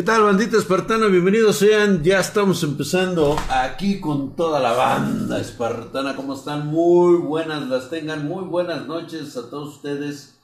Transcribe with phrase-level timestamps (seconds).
[0.00, 1.08] ¿Qué tal, bandita espartana?
[1.08, 2.02] Bienvenidos sean.
[2.02, 6.16] Ya estamos empezando aquí con toda la banda espartana.
[6.16, 6.68] ¿Cómo están?
[6.68, 8.26] Muy buenas las tengan.
[8.26, 10.36] Muy buenas noches a todos ustedes.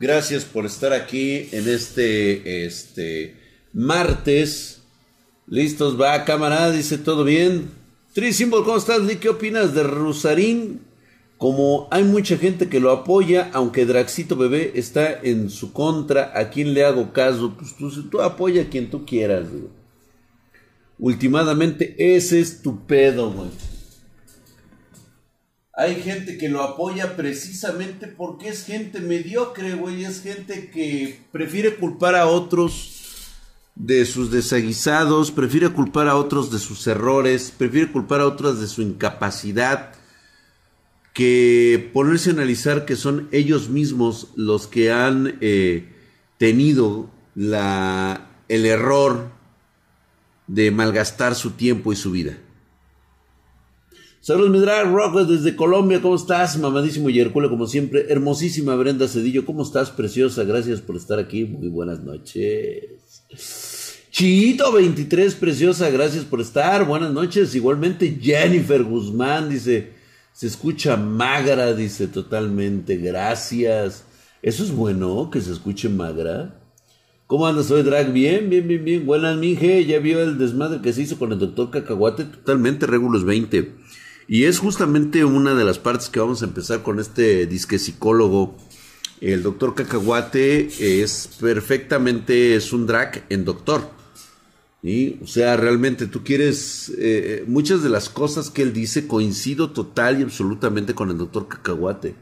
[0.00, 3.40] Gracias por estar aquí en este, este
[3.72, 4.82] martes.
[5.46, 7.70] Listos, va cámara, dice todo bien.
[8.12, 9.02] Trisymbol, ¿cómo estás?
[9.20, 10.80] ¿Qué opinas de Rusarín?
[11.40, 16.50] Como hay mucha gente que lo apoya, aunque Draxito Bebé está en su contra, ¿a
[16.50, 17.56] quién le hago caso?
[17.56, 19.70] Pues tú, tú apoya a quien tú quieras, güey.
[20.98, 23.48] Últimamente, ese es tu pedo, güey.
[25.72, 30.04] Hay gente que lo apoya precisamente porque es gente mediocre, güey.
[30.04, 32.98] Es gente que prefiere culpar a otros
[33.74, 38.66] de sus desaguisados, prefiere culpar a otros de sus errores, prefiere culpar a otros de
[38.66, 39.94] su incapacidad
[41.12, 45.88] que ponerse a analizar que son ellos mismos los que han eh,
[46.38, 49.30] tenido la, el error
[50.46, 52.38] de malgastar su tiempo y su vida.
[54.22, 56.02] Saludos, Midra Rock desde Colombia.
[56.02, 56.58] ¿Cómo estás?
[56.58, 58.06] Mamadísimo y Hercule, como siempre.
[58.10, 59.46] Hermosísima Brenda Cedillo.
[59.46, 60.44] ¿Cómo estás, preciosa?
[60.44, 61.46] Gracias por estar aquí.
[61.46, 63.98] Muy buenas noches.
[64.10, 65.88] Chito 23, preciosa.
[65.88, 66.84] Gracias por estar.
[66.86, 67.54] Buenas noches.
[67.54, 69.99] Igualmente, Jennifer Guzmán dice.
[70.40, 72.96] Se escucha magra, dice totalmente.
[72.96, 74.06] Gracias.
[74.40, 76.58] Eso es bueno, que se escuche magra.
[77.26, 78.10] ¿Cómo andas hoy, Drag?
[78.10, 79.04] Bien, bien, bien, bien.
[79.04, 79.84] Buenas, Minge.
[79.84, 82.24] Ya vio el desmadre que se hizo con el doctor Cacahuate.
[82.24, 83.74] Totalmente Regulos 20.
[84.28, 88.56] Y es justamente una de las partes que vamos a empezar con este disque psicólogo.
[89.20, 93.99] El doctor Cacahuate es perfectamente, es un drag en doctor.
[94.82, 100.18] O sea, realmente tú quieres, eh, muchas de las cosas que él dice coincido total
[100.18, 102.14] y absolutamente con el doctor Cacahuate.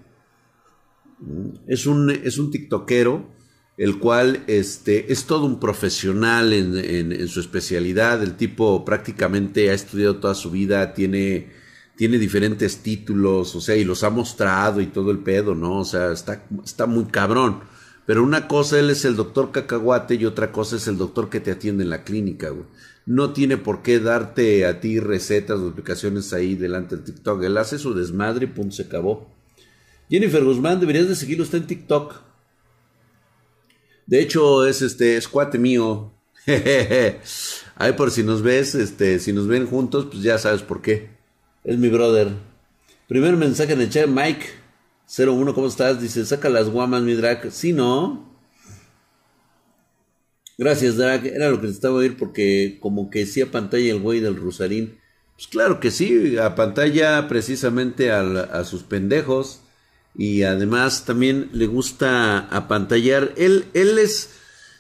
[1.20, 3.31] Mm, es un, es un tiktokero,
[3.77, 8.25] el cual este, es todo un profesional en, en, su especialidad.
[8.25, 11.53] El tipo prácticamente ha estudiado toda su vida, tiene,
[11.97, 15.78] tiene diferentes títulos, o sea, y los ha mostrado y todo el pedo, ¿no?
[15.78, 17.61] O sea, está, está muy cabrón.
[18.08, 21.41] Pero una cosa él es el doctor cacahuate y otra cosa es el doctor que
[21.41, 22.64] te atiende en la clínica, güey.
[23.04, 27.42] No tiene por qué darte a ti recetas o explicaciones ahí delante del TikTok.
[27.42, 29.30] Él hace su desmadre y punto, se acabó.
[30.08, 32.14] Jennifer Guzmán, deberías de seguirlo, está en TikTok.
[34.06, 36.14] De hecho, es este, es cuate mío.
[37.76, 41.10] Ay, por si nos ves, este, si nos ven juntos, pues ya sabes por qué.
[41.62, 42.28] Es mi brother.
[43.06, 44.46] Primer mensaje en el chat, Mike.
[45.08, 46.00] 01, ¿cómo estás?
[46.00, 47.50] Dice, saca las guamas, mi drag.
[47.50, 48.28] Sí, ¿no?
[50.58, 51.26] Gracias, drag.
[51.26, 54.98] Era lo que necesitaba oír porque como que sí a pantalla el güey del Rusarín.
[55.34, 59.60] Pues claro que sí, a pantalla precisamente a, sus pendejos.
[60.14, 63.32] Y además también le gusta apantallar.
[63.36, 64.34] Él, él es...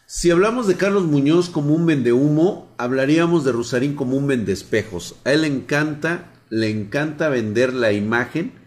[0.04, 5.16] Si hablamos de Carlos Muñoz como un vendehumo, hablaríamos de Rusarín como un vendespejos.
[5.24, 8.57] A él le encanta, le encanta vender la imagen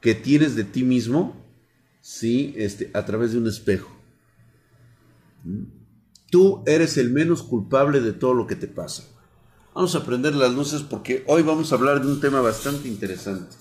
[0.00, 1.36] que tienes de ti mismo,
[2.00, 2.54] ¿sí?
[2.56, 3.90] Este, a través de un espejo.
[6.30, 9.04] Tú eres el menos culpable de todo lo que te pasa.
[9.74, 13.54] Vamos a prender las luces porque hoy vamos a hablar de un tema bastante interesante.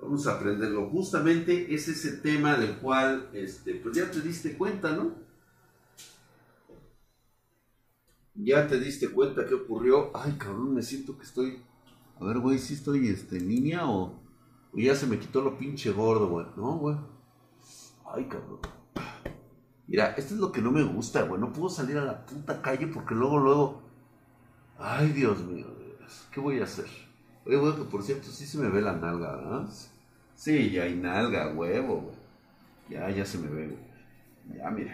[0.00, 0.88] Vamos a aprenderlo.
[0.90, 5.14] Justamente es ese tema del cual, este, pues ya te diste cuenta, ¿no?
[8.34, 10.10] Ya te diste cuenta qué ocurrió.
[10.14, 11.58] Ay, cabrón, me siento que estoy.
[12.20, 14.14] A ver, güey, si estoy este, línea o.
[14.76, 16.46] Y ya se me quitó lo pinche gordo, güey.
[16.54, 16.96] No, güey.
[18.04, 18.60] Ay, cabrón.
[19.86, 21.40] Mira, esto es lo que no me gusta, güey.
[21.40, 23.82] No puedo salir a la puta calle porque luego, luego.
[24.78, 25.66] Ay, Dios mío.
[26.30, 26.84] ¿Qué voy a hacer?
[27.46, 29.70] Oye, güey, que por cierto, sí se me ve la nalga, ¿verdad?
[30.34, 32.16] Sí, ya hay nalga, huevo, güey.
[32.90, 34.58] Ya, ya se me ve, güey.
[34.58, 34.92] Ya, mira.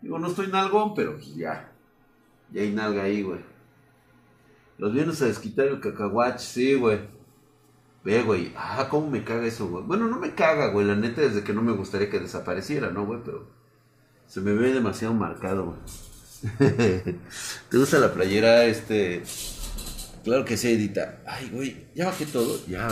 [0.00, 1.70] Digo, no estoy nalgón, pero pues ya.
[2.50, 3.40] Ya hay nalga ahí, güey.
[4.78, 7.15] Los vienes a desquitar el cacahuach, sí, güey.
[8.06, 9.82] Ve, güey, ah, cómo me caga eso, güey.
[9.82, 13.04] Bueno, no me caga, güey, la neta, desde que no me gustaría que desapareciera, ¿no,
[13.04, 13.18] güey?
[13.24, 13.50] Pero
[14.28, 15.78] se me ve demasiado marcado, güey.
[17.68, 19.24] ¿Te gusta la playera, este?
[20.22, 21.18] Claro que sí, Edita.
[21.26, 22.88] Ay, güey, ya bajé todo, ya.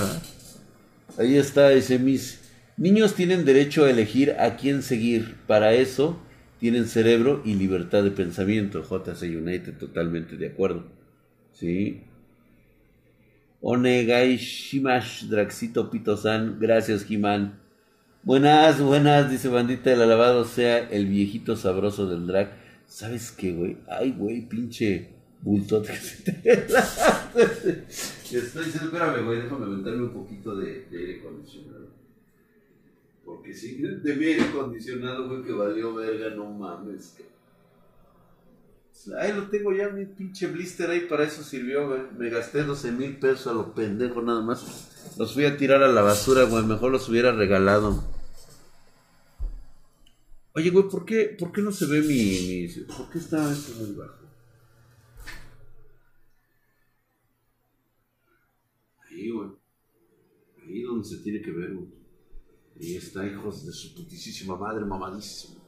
[1.17, 2.41] Ahí está ese mis.
[2.77, 5.37] Niños tienen derecho a elegir a quién seguir.
[5.47, 6.19] Para eso
[6.59, 8.83] tienen cerebro y libertad de pensamiento.
[8.83, 10.87] JC United, totalmente de acuerdo.
[11.53, 12.03] Sí.
[13.67, 16.59] Onegai Shimash Draxito Pito-san.
[16.61, 17.59] Gracias, Jimán.
[18.23, 22.53] Buenas, buenas, dice bandita, el alabado sea el viejito sabroso del drag.
[22.87, 23.79] ¿Sabes qué, güey?
[23.89, 26.53] Ay, güey, pinche bultote que se te
[28.37, 31.89] Estoy espérame, güey, déjame aventarme un poquito de, aire acondicionado.
[33.25, 37.17] Porque si de mi aire acondicionado, güey, que valió verga, no mames.
[39.19, 42.03] Ahí lo tengo ya, mi pinche blister ahí, para eso sirvió, güey.
[42.17, 45.15] Me gasté 12 mil pesos a lo pendejo nada más.
[45.19, 46.65] Los fui a tirar a la basura, güey.
[46.65, 48.03] Mejor los hubiera regalado.
[50.55, 52.69] Oye, güey, ¿por qué, ¿por qué no se ve mi, mi...
[52.85, 54.25] ¿Por qué está esto muy bajo?
[59.11, 59.51] Ahí, güey.
[60.63, 61.89] Ahí donde se tiene que ver, güey.
[62.81, 65.64] Ahí está, hijos de su putísima madre, mamadísimo.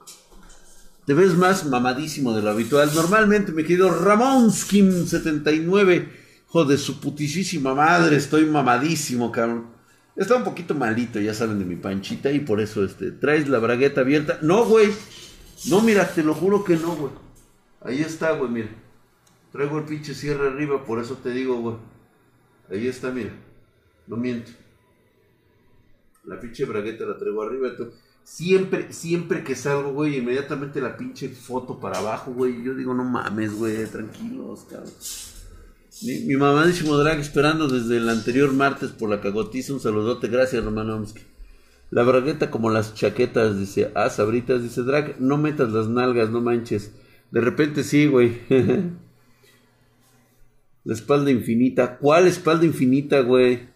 [1.07, 2.91] Te ves más mamadísimo de lo habitual.
[2.93, 6.09] Normalmente, mi querido Ramonskin79,
[6.49, 9.69] hijo de su putísima madre, estoy mamadísimo, cabrón.
[10.17, 13.61] Está un poquito malito, ya saben de mi panchita, y por eso este, traes la
[13.61, 14.41] bragueta abierta.
[14.43, 14.89] No, güey.
[15.69, 17.13] No, mira, te lo juro que no, güey.
[17.83, 18.71] Ahí está, güey, mira.
[19.53, 21.77] Traigo el pinche cierre arriba, por eso te digo, güey.
[22.69, 23.31] Ahí está, mira.
[24.09, 24.51] No miento.
[26.25, 27.69] La pinche bragueta la traigo arriba.
[28.27, 32.61] Siempre, siempre que salgo, güey, inmediatamente la pinche foto para abajo, güey.
[32.65, 34.91] Yo digo, no mames, güey, tranquilos, cabrón.
[36.03, 39.75] Mi, mi mamadísimo drag esperando desde el anterior martes por la cagotiza.
[39.75, 41.23] Un saludote, gracias, Romanovsky.
[41.91, 43.93] La bragueta como las chaquetas, dice.
[43.95, 45.21] Ah, sabritas, dice drag.
[45.21, 46.91] No metas las nalgas, no manches.
[47.31, 48.41] De repente sí, güey.
[50.85, 51.97] la espalda infinita.
[51.99, 53.69] ¿Cuál espalda infinita, güey?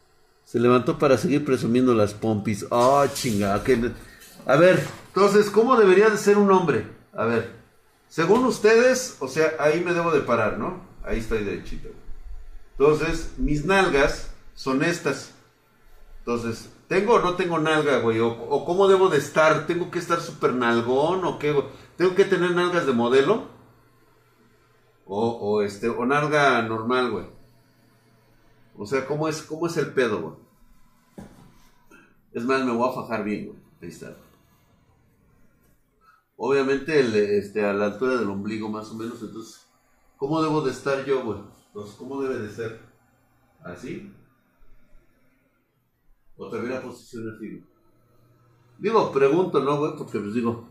[0.44, 2.66] Se levantó para seguir presumiendo las pompis.
[2.70, 3.54] Oh, chinga.
[4.46, 6.86] A ver, entonces, ¿cómo debería de ser un hombre?
[7.12, 7.52] A ver,
[8.08, 10.80] según ustedes, o sea, ahí me debo de parar, ¿no?
[11.04, 11.88] Ahí estoy derechito.
[12.78, 15.34] Entonces, mis nalgas son estas.
[16.20, 18.20] Entonces, ¿tengo o no tengo nalga, güey?
[18.20, 19.66] ¿O, cómo debo de estar?
[19.66, 21.54] ¿Tengo que estar súper nalgón o qué?
[21.96, 23.48] ¿Tengo que tener nalgas de modelo?
[25.06, 27.26] O, o, este, o nalga normal, güey.
[28.76, 30.34] O sea, ¿cómo es, cómo es el pedo, güey?
[32.32, 33.58] Es más, me voy a fajar bien, güey.
[33.82, 34.16] Ahí está.
[36.42, 39.20] Obviamente, el, este, a la altura del ombligo, más o menos.
[39.20, 39.66] Entonces,
[40.16, 41.38] ¿cómo debo de estar yo, güey?
[41.66, 42.80] Entonces, ¿cómo debe de ser?
[43.62, 44.10] ¿Así?
[46.38, 47.62] ¿O también la posición así, güey?
[48.78, 49.92] Digo, pregunto, ¿no, güey?
[49.98, 50.66] Porque pues digo,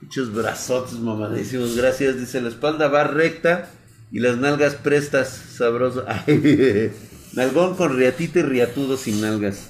[0.00, 2.20] muchos brazotes mamadísimos, gracias.
[2.20, 3.68] Dice, la espalda va recta
[4.12, 6.04] y las nalgas prestas, sabroso.
[7.32, 9.68] Nalgón con riatita y riatudo sin nalgas.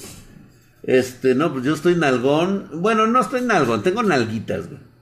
[0.82, 2.68] Este, no, pues yo estoy nalgón.
[2.82, 4.95] Bueno, no estoy nalgón, tengo nalguitas, güey.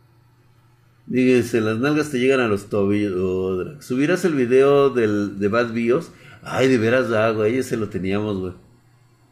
[1.06, 3.14] Dígase, las nalgas te llegan a los tobillos.
[3.16, 6.12] Oh, Subirás el video del, de Bad Bios.
[6.42, 7.58] Ay, de veras da, güey.
[7.58, 8.52] Ese lo teníamos, güey.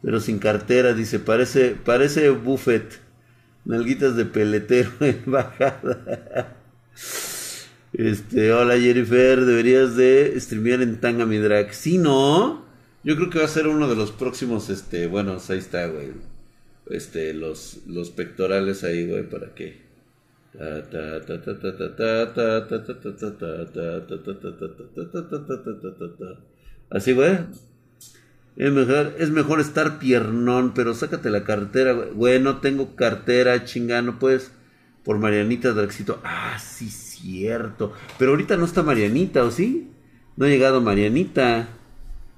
[0.01, 1.19] Pero sin cartera, dice.
[1.19, 2.99] Parece, parece buffet.
[3.65, 6.57] Nalguitas de peletero en bajada.
[7.93, 11.73] Este, hola Jennifer, deberías de streamear en Tanga Drag.
[11.75, 12.65] Si no,
[13.03, 16.11] yo creo que va a ser uno de los próximos, este, bueno, ahí está, güey.
[16.89, 19.82] Este, los, los pectorales ahí, güey, para que.
[26.89, 27.39] Así, güey.
[28.55, 32.39] Es mejor, es mejor estar piernón, pero sácate la cartera, güey.
[32.39, 34.51] No tengo cartera, chingano, pues.
[35.03, 36.21] Por Marianita Draxito.
[36.23, 37.93] Ah, sí, cierto.
[38.19, 39.89] Pero ahorita no está Marianita, ¿o sí?
[40.37, 41.67] No ha llegado Marianita.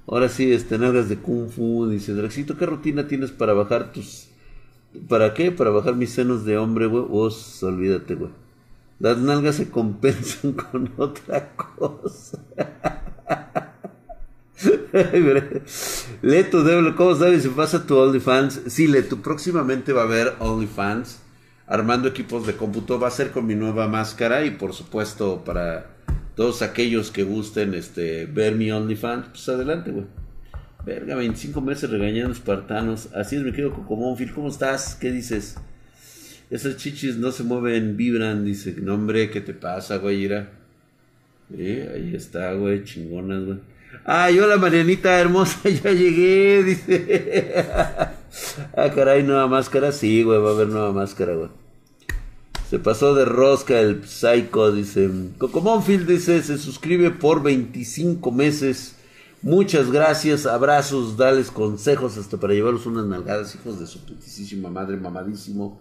[0.06, 1.86] Ahora sí, este, nalgas de Kung Fu.
[1.88, 4.30] Dice, Draxito, ¿qué rutina tienes para bajar tus...
[5.08, 5.52] ¿Para qué?
[5.52, 7.04] Para bajar mis senos de hombre, güey.
[7.04, 8.30] Vos, olvídate, güey.
[8.98, 12.38] Las nalgas se compensan con otra cosa.
[16.22, 16.64] Leto,
[16.96, 18.62] ¿cómo sabes si pasa tu OnlyFans?
[18.68, 21.20] Sí, Leto, próximamente va a haber OnlyFans.
[21.66, 25.96] Armando equipos de cómputo va a ser con mi nueva máscara y por supuesto para
[26.36, 30.06] todos aquellos que gusten este, ver mi OnlyFans, pues adelante, güey.
[30.86, 33.08] Verga, 25 meses regañando espartanos.
[33.12, 34.32] Así es, mi querido Cocomónfil.
[34.32, 34.94] ¿Cómo estás?
[34.94, 35.56] ¿Qué dices?
[36.48, 38.44] Esas chichis no se mueven, vibran.
[38.44, 40.26] Dice, no, hombre, ¿qué te pasa, güey?
[40.26, 43.58] Eh, ahí está, güey, chingonas, güey.
[44.04, 47.54] Ay, hola, Marianita hermosa, ya llegué, dice.
[48.76, 49.90] ah, caray, nueva máscara.
[49.90, 51.48] Sí, güey, va a haber nueva máscara, güey.
[52.70, 55.10] Se pasó de rosca el Psycho, dice.
[55.38, 58.95] Cocomonfield dice, se suscribe por 25 meses.
[59.46, 64.96] Muchas gracias, abrazos, dales consejos hasta para llevarlos unas nalgadas, hijos de su putísima madre,
[64.96, 65.80] mamadísimo.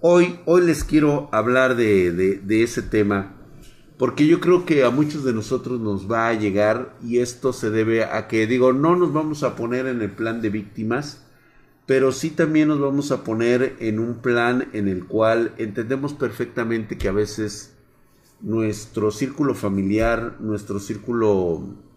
[0.00, 3.34] Hoy, hoy les quiero hablar de, de ese tema,
[3.98, 7.70] porque yo creo que a muchos de nosotros nos va a llegar y esto se
[7.70, 11.24] debe a que, digo, no nos vamos a poner en el plan de víctimas,
[11.86, 16.96] pero sí también nos vamos a poner en un plan en el cual entendemos perfectamente
[16.96, 17.74] que a veces
[18.40, 21.89] nuestro círculo familiar, nuestro círculo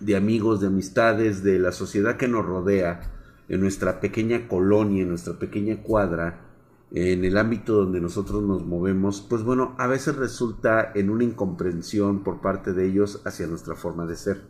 [0.00, 3.12] de amigos, de amistades, de la sociedad que nos rodea,
[3.48, 6.46] en nuestra pequeña colonia, en nuestra pequeña cuadra,
[6.92, 12.22] en el ámbito donde nosotros nos movemos, pues bueno, a veces resulta en una incomprensión
[12.24, 14.40] por parte de ellos hacia nuestra forma de ser.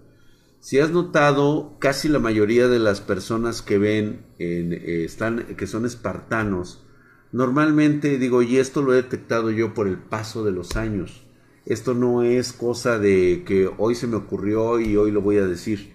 [0.61, 5.87] Si has notado, casi la mayoría de las personas que ven, eh, están, que son
[5.87, 6.85] espartanos,
[7.33, 11.27] normalmente digo, y esto lo he detectado yo por el paso de los años.
[11.67, 15.47] Esto no es cosa de que hoy se me ocurrió y hoy lo voy a
[15.47, 15.93] decir.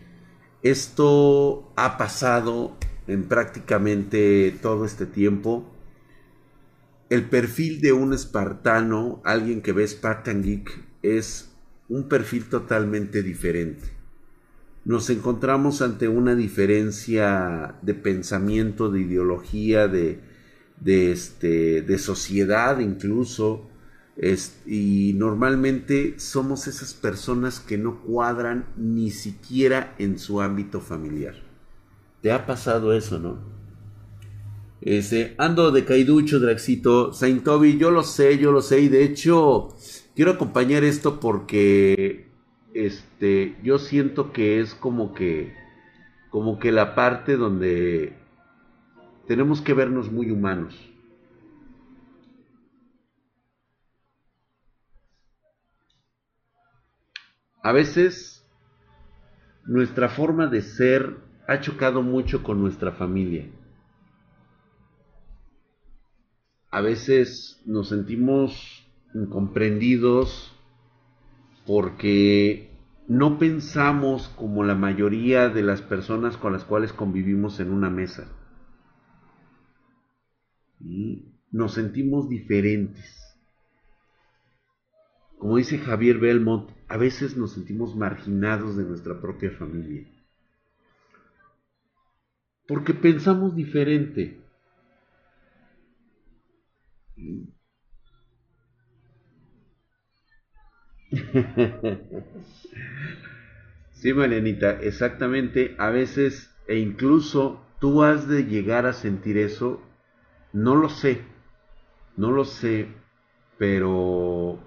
[0.63, 2.75] Esto ha pasado
[3.07, 5.71] en prácticamente todo este tiempo
[7.09, 11.51] el perfil de un espartano, alguien que ve Spartan Geek, es
[11.87, 13.89] un perfil totalmente diferente.
[14.85, 20.19] Nos encontramos ante una diferencia de pensamiento, de ideología, de,
[20.79, 23.69] de, este, de sociedad incluso.
[24.65, 31.35] Y normalmente somos esas personas que no cuadran ni siquiera en su ámbito familiar.
[32.21, 33.37] ¿Te ha pasado eso, no?
[34.81, 37.11] Este, ando de caiducho, Draxito.
[37.11, 38.81] Saint Toby, yo lo sé, yo lo sé.
[38.81, 39.75] Y de hecho,
[40.15, 42.29] quiero acompañar esto porque
[42.73, 45.53] este, yo siento que es como que,
[46.29, 48.13] como que la parte donde
[49.27, 50.75] tenemos que vernos muy humanos.
[57.65, 58.45] A veces
[59.65, 61.17] nuestra forma de ser
[61.47, 63.49] ha chocado mucho con nuestra familia.
[66.75, 70.53] a veces nos sentimos incomprendidos
[71.65, 72.69] porque
[73.07, 78.27] no pensamos como la mayoría de las personas con las cuales convivimos en una mesa.
[81.49, 83.37] Nos sentimos diferentes.
[85.37, 90.07] Como dice Javier Belmont, a veces nos sentimos marginados de nuestra propia familia.
[92.67, 94.21] Porque pensamos diferente.
[103.93, 105.75] Sí, Marianita, exactamente.
[105.79, 109.81] A veces, e incluso tú has de llegar a sentir eso.
[110.53, 111.21] No lo sé,
[112.17, 112.87] no lo sé,
[113.57, 114.59] pero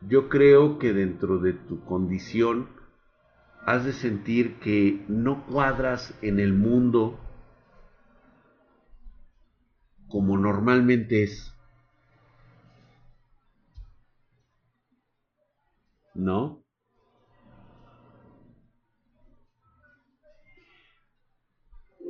[0.00, 2.68] yo creo que dentro de tu condición
[3.64, 7.18] has de sentir que no cuadras en el mundo
[10.08, 11.52] como normalmente es.
[16.14, 16.64] ¿No?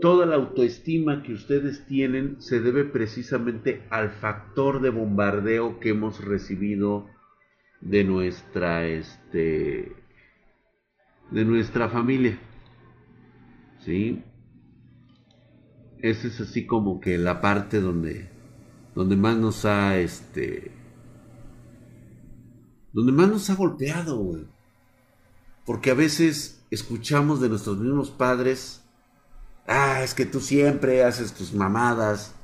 [0.00, 6.22] Toda la autoestima que ustedes tienen se debe precisamente al factor de bombardeo que hemos
[6.22, 7.08] recibido
[7.88, 9.96] de nuestra este
[11.30, 12.38] de nuestra familia.
[13.84, 14.22] ¿Sí?
[16.02, 18.28] esa es así como que la parte donde,
[18.94, 20.72] donde más nos ha, este,
[22.92, 24.46] donde más nos ha golpeado, güey.
[25.64, 28.82] Porque a veces escuchamos de nuestros mismos padres,
[29.66, 32.34] ah, es que tú siempre haces tus mamadas,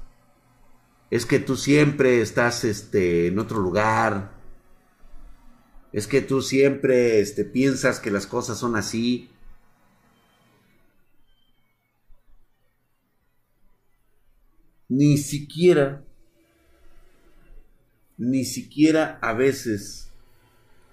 [1.10, 4.41] es que tú siempre estás, este, en otro lugar,
[5.92, 9.28] es que tú siempre, este, piensas que las cosas son así.
[14.92, 16.04] ni siquiera,
[18.18, 20.12] ni siquiera a veces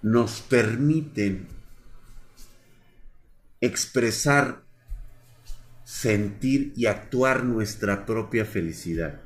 [0.00, 1.48] nos permiten
[3.60, 4.64] expresar,
[5.84, 9.20] sentir y actuar nuestra propia felicidad.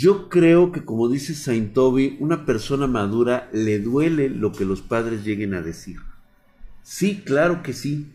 [0.00, 4.80] Yo creo que como dice Saint Toby, una persona madura le duele lo que los
[4.80, 5.98] padres lleguen a decir.
[6.82, 8.10] Sí, claro que sí.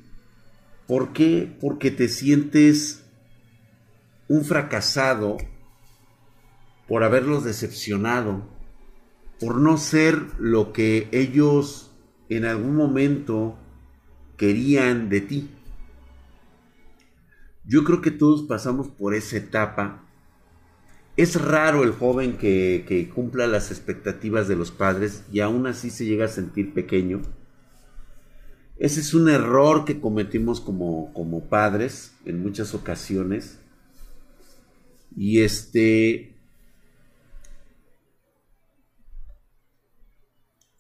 [0.88, 1.56] ¿Por qué?
[1.62, 3.06] Porque te sientes
[4.27, 5.38] un fracasado
[6.88, 8.50] por haberlos decepcionado,
[9.39, 11.92] por no ser lo que ellos
[12.30, 13.60] en algún momento
[14.38, 15.51] querían de ti.
[17.63, 20.04] Yo creo que todos pasamos por esa etapa
[21.17, 26.05] es raro el joven que, cumpla las expectativas de los padres y aún así se
[26.05, 27.22] llega a sentir pequeño.
[28.77, 33.60] Ese es un error que cometimos como, como padres en muchas ocasiones.
[35.15, 36.36] Y este...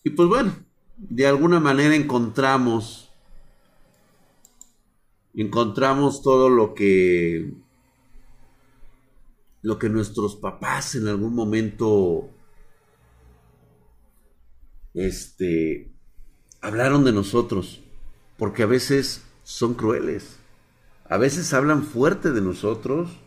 [0.03, 0.53] Y pues bueno,
[0.97, 3.09] de alguna manera encontramos,
[5.33, 7.55] encontramos todo lo que
[9.65, 12.29] lo que nuestros papás en algún momento
[14.93, 15.91] este,
[16.61, 17.81] hablaron de nosotros,
[18.37, 20.37] porque a veces son crueles,
[21.09, 23.19] a veces hablan fuerte de nosotros,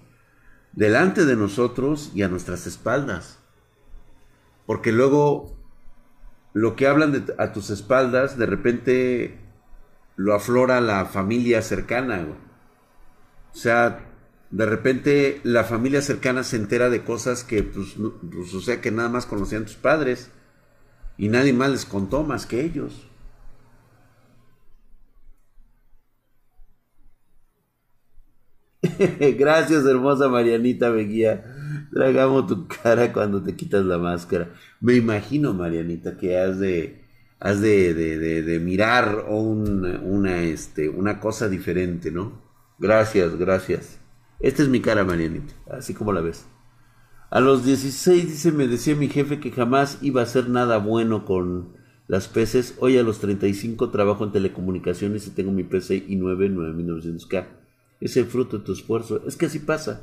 [0.74, 3.40] delante de nosotros y a nuestras espaldas,
[4.64, 5.56] porque luego
[6.52, 9.40] lo que hablan a tus espaldas, de repente
[10.14, 12.28] lo aflora la familia cercana.
[13.52, 14.07] O sea,
[14.50, 17.96] de repente la familia cercana se entera de cosas que, pues,
[18.32, 20.30] pues, o sea, que nada más conocían tus padres
[21.18, 23.08] y nadie más les contó más que ellos.
[29.38, 31.44] Gracias, hermosa Marianita Beguía.
[31.92, 34.54] Tragamos tu cara cuando te quitas la máscara.
[34.80, 37.04] Me imagino, Marianita, que has de,
[37.40, 42.40] has de, de, mirar una, este, una cosa diferente, ¿no?
[42.78, 43.97] Gracias, gracias.
[44.40, 46.46] Esta es mi cara, Marianita, así como la ves.
[47.30, 51.24] A los 16, dice, me decía mi jefe que jamás iba a hacer nada bueno
[51.24, 51.76] con
[52.06, 52.74] las peces.
[52.78, 57.46] Hoy a los 35 trabajo en telecomunicaciones y tengo mi PC i9 9900K.
[58.00, 59.26] Es el fruto de tu esfuerzo.
[59.26, 60.02] Es que así pasa.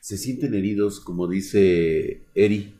[0.00, 2.74] Se sienten heridos, como dice Eri.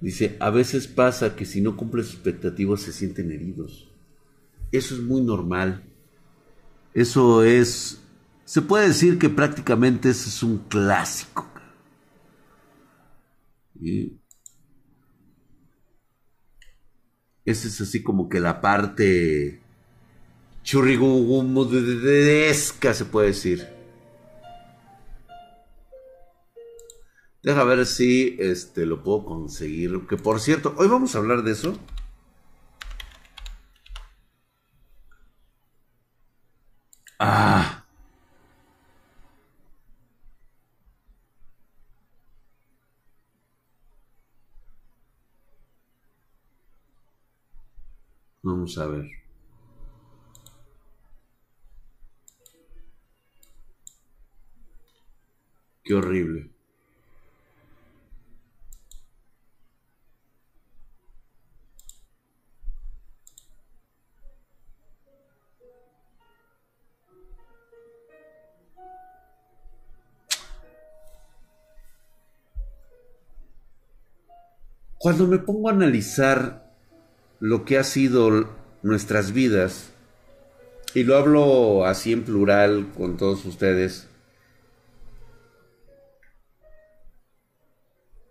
[0.00, 3.92] Dice, a veces pasa que si no cumples expectativas se sienten heridos.
[4.72, 5.89] Eso es muy normal.
[6.92, 8.00] Eso es,
[8.44, 11.46] se puede decir que prácticamente ese es un clásico.
[13.80, 14.18] Y
[17.44, 19.60] esa es así como que la parte
[20.62, 23.68] churrigumudesca se puede decir.
[27.42, 30.06] Deja ver si este lo puedo conseguir.
[30.06, 31.78] Que por cierto, hoy vamos a hablar de eso.
[48.50, 49.08] Vamos a ver.
[55.84, 56.50] Qué horrible.
[74.98, 76.69] Cuando me pongo a analizar
[77.40, 78.48] lo que ha sido
[78.82, 79.90] nuestras vidas,
[80.94, 84.08] y lo hablo así en plural con todos ustedes,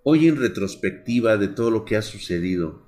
[0.04, 2.82] hoy en retrospectiva de todo lo que ha sucedido,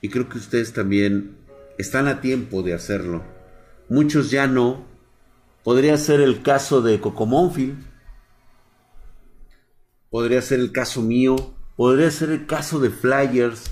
[0.00, 1.36] y creo que ustedes también
[1.76, 3.22] están a tiempo de hacerlo,
[3.88, 4.86] muchos ya no,
[5.62, 7.76] podría ser el caso de Cocomónfil,
[10.08, 11.36] podría ser el caso mío,
[11.76, 13.70] Podría ser el caso de Flyers,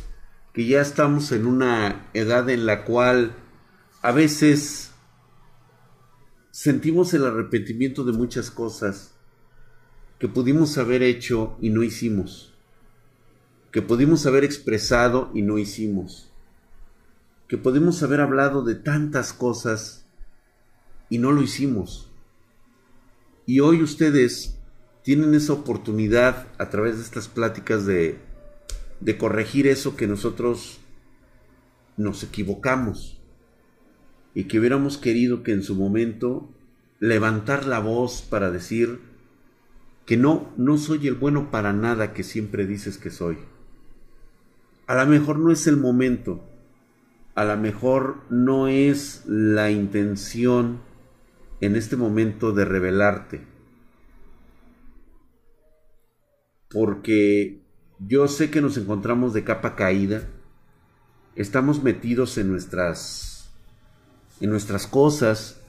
[0.52, 3.36] que ya estamos en una edad en la cual
[4.02, 4.92] a veces
[6.50, 9.14] sentimos el arrepentimiento de muchas cosas
[10.18, 12.52] que pudimos haber hecho y no hicimos,
[13.70, 16.32] que pudimos haber expresado y no hicimos,
[17.48, 20.04] que pudimos haber hablado de tantas cosas
[21.08, 22.10] y no lo hicimos.
[23.46, 24.58] Y hoy ustedes
[25.02, 28.18] tienen esa oportunidad a través de estas pláticas de,
[29.00, 30.80] de corregir eso que nosotros
[31.96, 33.20] nos equivocamos
[34.34, 36.50] y que hubiéramos querido que en su momento
[36.98, 39.00] levantar la voz para decir
[40.06, 43.38] que no, no soy el bueno para nada que siempre dices que soy.
[44.86, 46.44] A lo mejor no es el momento,
[47.34, 50.80] a lo mejor no es la intención
[51.60, 53.50] en este momento de revelarte
[56.70, 57.59] porque
[58.06, 60.22] yo sé que nos encontramos de capa caída,
[61.36, 63.50] estamos metidos en nuestras
[64.40, 65.60] en nuestras cosas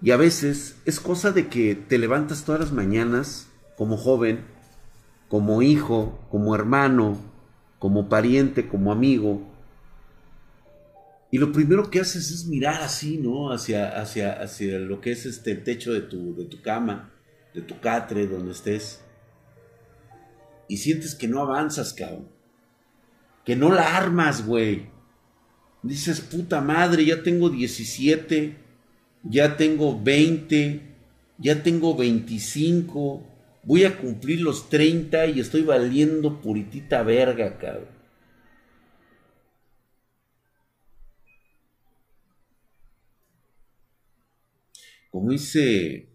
[0.00, 4.44] y a veces es cosa de que te levantas todas las mañanas como joven,
[5.28, 7.18] como hijo, como hermano,
[7.78, 9.42] como pariente, como amigo.
[11.32, 13.52] Y lo primero que haces es mirar así, ¿no?
[13.52, 17.10] Hacia, hacia, hacia lo que es este el techo de tu, de tu cama,
[17.54, 19.00] de tu catre, donde estés
[20.72, 22.28] y sientes que no avanzas, cabrón.
[23.44, 24.86] Que no la armas, güey.
[25.82, 28.56] Dices, puta madre, ya tengo 17,
[29.24, 30.80] ya tengo 20,
[31.36, 33.22] ya tengo 25,
[33.64, 37.88] voy a cumplir los 30 y estoy valiendo puritita verga, cabrón.
[45.10, 46.11] Como dice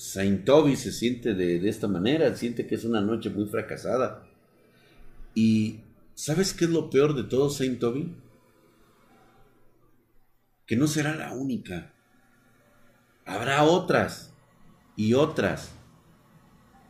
[0.00, 4.26] Saint Toby se siente de, esta manera, siente que es una noche muy fracasada.
[5.34, 5.80] Y
[6.14, 8.14] ¿Sabes qué es lo peor de todo, Saint Toby?
[10.64, 11.92] Que no será la única.
[13.26, 14.32] Habrá otras
[14.96, 15.70] y otras.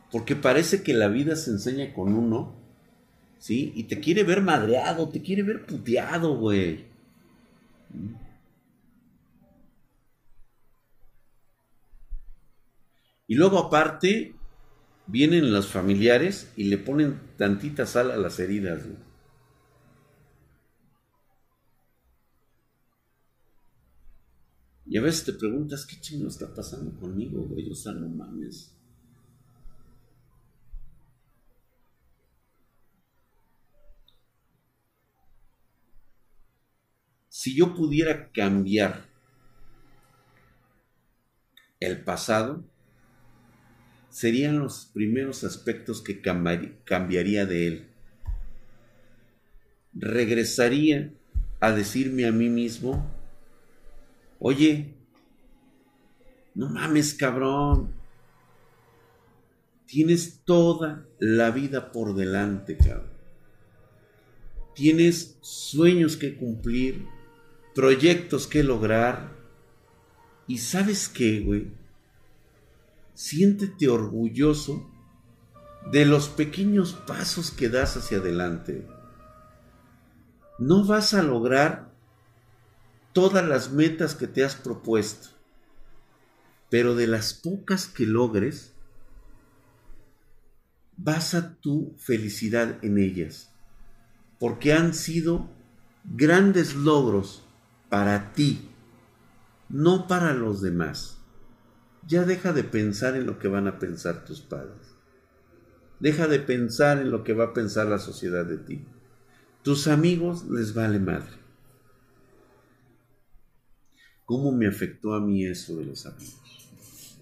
[0.09, 2.55] Porque parece que la vida se enseña con uno,
[3.39, 3.73] ¿sí?
[3.75, 6.85] Y te quiere ver madreado, te quiere ver puteado, güey.
[13.31, 14.35] Y luego aparte,
[15.07, 18.83] vienen los familiares y le ponen tantita sal a las heridas.
[24.85, 27.71] Y a veces te preguntas, ¿qué chingo está pasando conmigo, güey?
[27.71, 28.75] O sea, no mames.
[37.29, 39.05] Si yo pudiera cambiar
[41.79, 42.69] el pasado,
[44.11, 47.87] serían los primeros aspectos que cambiaría de él.
[49.93, 51.11] Regresaría
[51.59, 53.09] a decirme a mí mismo,
[54.39, 54.93] oye,
[56.53, 57.93] no mames cabrón,
[59.85, 63.11] tienes toda la vida por delante, cabrón.
[64.75, 67.05] Tienes sueños que cumplir,
[67.75, 69.31] proyectos que lograr.
[70.47, 71.67] Y sabes qué, güey,
[73.21, 74.89] siéntete orgulloso
[75.91, 78.87] de los pequeños pasos que das hacia adelante.
[80.57, 81.93] No vas a lograr
[83.13, 85.29] todas las metas que te has propuesto,
[86.71, 88.73] pero de las pocas que logres,
[90.97, 93.51] basa tu felicidad en ellas,
[94.39, 95.47] porque han sido
[96.05, 97.43] grandes logros
[97.87, 98.67] para ti,
[99.69, 101.20] no para los demás.
[102.07, 104.95] Ya deja de pensar en lo que van a pensar tus padres.
[105.99, 108.85] Deja de pensar en lo que va a pensar la sociedad de ti.
[109.63, 111.39] Tus amigos les vale madre.
[114.25, 117.19] ¿Cómo me afectó a mí eso de los amigos?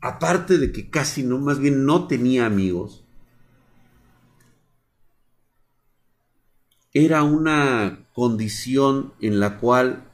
[0.00, 3.04] Aparte de que casi no, más bien no tenía amigos,
[6.92, 10.11] era una condición en la cual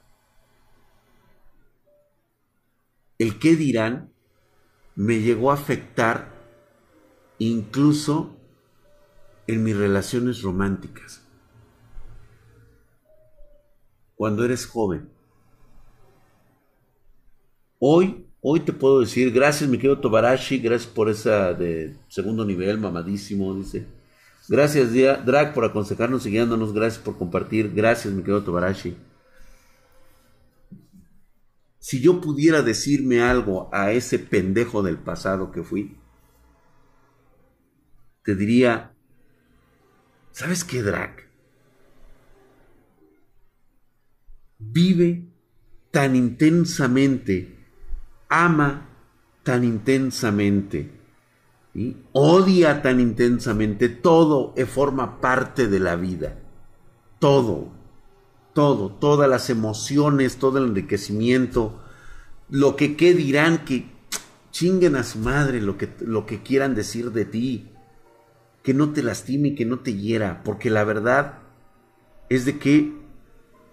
[3.18, 4.10] el qué dirán
[4.94, 6.32] me llegó a afectar
[7.38, 8.36] incluso
[9.46, 11.22] en mis relaciones románticas.
[14.16, 15.08] Cuando eres joven.
[17.78, 22.78] Hoy, hoy te puedo decir, gracias mi querido Tobarashi, gracias por esa de segundo nivel,
[22.78, 23.86] mamadísimo, dice.
[24.48, 24.92] Gracias,
[25.24, 28.96] Drag, por aconsejarnos y guiándonos, gracias por compartir, gracias mi querido Tobarashi
[31.78, 35.96] si yo pudiera decirme algo a ese pendejo del pasado que fui,
[38.24, 38.94] te diría,
[40.32, 41.26] ¿sabes qué, Drac?
[44.58, 45.28] Vive
[45.90, 47.56] tan intensamente,
[48.28, 48.88] ama
[49.44, 50.90] tan intensamente,
[51.74, 56.38] y odia tan intensamente, todo forma parte de la vida,
[57.20, 57.77] todo
[58.54, 61.82] todo, todas las emociones, todo el enriquecimiento,
[62.50, 63.90] lo que qué dirán, que
[64.50, 67.68] chinguen a su madre lo que, lo que quieran decir de ti,
[68.62, 71.38] que no te lastime que no te hiera, porque la verdad
[72.28, 72.92] es de que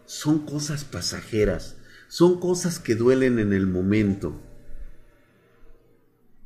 [0.05, 4.39] son cosas pasajeras, son cosas que duelen en el momento.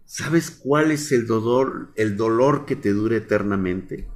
[0.05, 4.07] ¿Sabes cuál es el dolor, el dolor que te dure eternamente?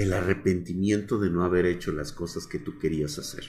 [0.00, 3.44] El arrepentimiento de no haber hecho las cosas que tú querías hacer.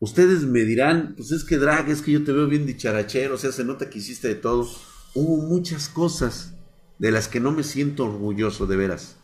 [0.00, 3.38] Ustedes me dirán, pues es que drag, es que yo te veo bien dicharachero, o
[3.38, 4.66] sea, se nota que hiciste de todo.
[5.14, 6.54] Hubo muchas cosas
[6.98, 9.18] de las que no me siento orgulloso, de veras.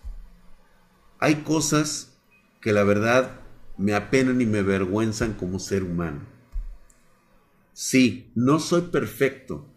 [1.18, 2.18] Hay cosas
[2.60, 3.40] que la verdad
[3.78, 6.26] me apenan y me avergüenzan como ser humano.
[7.72, 9.69] Sí, no soy perfecto,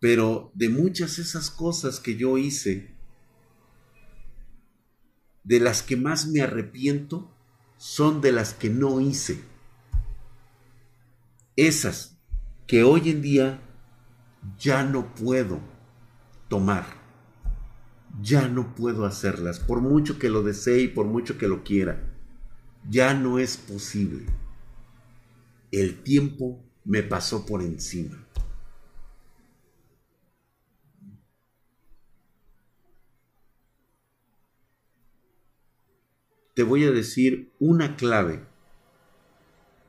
[0.00, 2.96] pero de muchas esas cosas que yo hice,
[5.44, 7.30] de las que más me arrepiento,
[7.76, 9.42] son de las que no hice.
[11.54, 12.18] Esas
[12.66, 13.60] que hoy en día
[14.58, 15.60] ya no puedo
[16.48, 16.86] tomar.
[18.22, 22.02] Ya no puedo hacerlas, por mucho que lo desee y por mucho que lo quiera.
[22.88, 24.26] Ya no es posible.
[25.70, 28.26] El tiempo me pasó por encima.
[36.60, 38.44] Te voy a decir una clave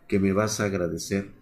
[0.08, 1.34] que me vas a agradecer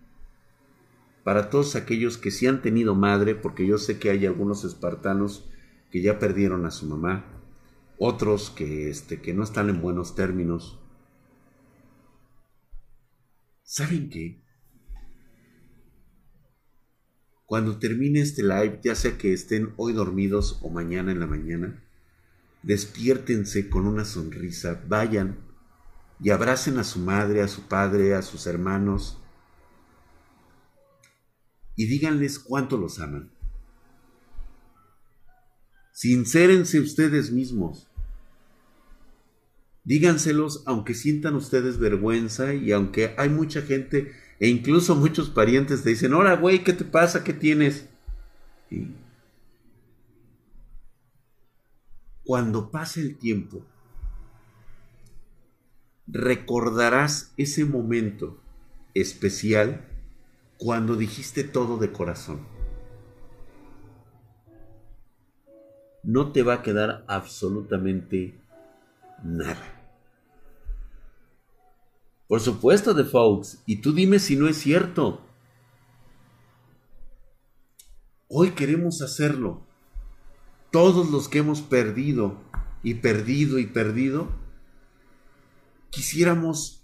[1.24, 5.48] para todos aquellos que sí han tenido madre, porque yo sé que hay algunos espartanos
[5.92, 7.28] que ya perdieron a su mamá,
[8.00, 10.80] otros que, este, que no están en buenos términos.
[13.62, 14.42] ¿Saben qué?
[17.46, 21.84] Cuando termine este live, ya sea que estén hoy dormidos o mañana en la mañana,
[22.63, 25.39] despiértense con una sonrisa, vayan
[26.19, 29.19] y abracen a su madre, a su padre, a sus hermanos
[31.80, 33.32] y díganles cuánto los aman.
[35.93, 37.88] Sincérense ustedes mismos.
[39.86, 45.91] Díganselos aunque sientan ustedes vergüenza y aunque hay mucha gente e incluso muchos parientes te
[45.91, 47.24] dicen, hola güey, ¿qué te pasa?
[47.24, 47.88] ¿Qué tienes?
[52.30, 53.65] Cuando pase el tiempo,
[56.06, 58.39] recordarás ese momento
[58.94, 59.88] especial
[60.60, 62.46] cuando dijiste todo de corazón.
[66.04, 68.39] No te va a quedar absolutamente
[69.24, 69.82] nada.
[72.28, 75.20] Por supuesto, de Fox, y tú dime si no es cierto.
[78.28, 79.68] Hoy queremos hacerlo
[80.71, 82.41] todos los que hemos perdido
[82.84, 84.29] y perdido y perdido,
[85.89, 86.84] quisiéramos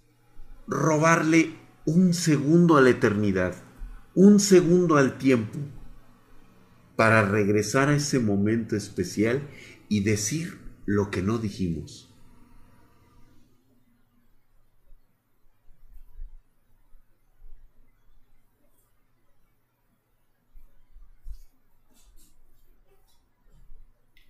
[0.67, 3.55] robarle un segundo a la eternidad,
[4.15, 5.59] un segundo al tiempo,
[6.95, 9.47] para regresar a ese momento especial
[9.89, 12.04] y decir lo que no dijimos.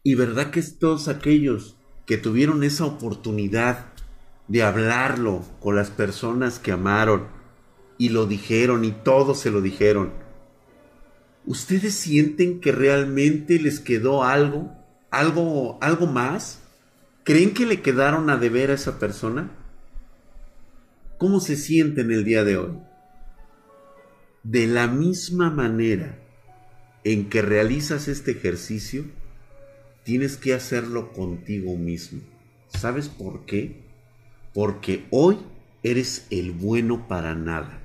[0.08, 3.88] Y verdad que todos aquellos que tuvieron esa oportunidad
[4.48, 7.28] de hablarlo con las personas que amaron
[7.98, 10.14] y lo dijeron y todos se lo dijeron,
[11.48, 14.78] ¿ustedes sienten que realmente les quedó algo?
[15.10, 16.62] ¿Algo, algo más?
[17.24, 19.50] ¿Creen que le quedaron a deber a esa persona?
[21.18, 22.78] ¿Cómo se sienten el día de hoy?
[24.44, 26.20] De la misma manera
[27.04, 29.06] en que realizas este ejercicio,
[30.06, 32.22] tienes que hacerlo contigo mismo.
[32.68, 33.84] ¿Sabes por qué?
[34.54, 35.40] Porque hoy
[35.82, 37.82] eres el bueno para nada.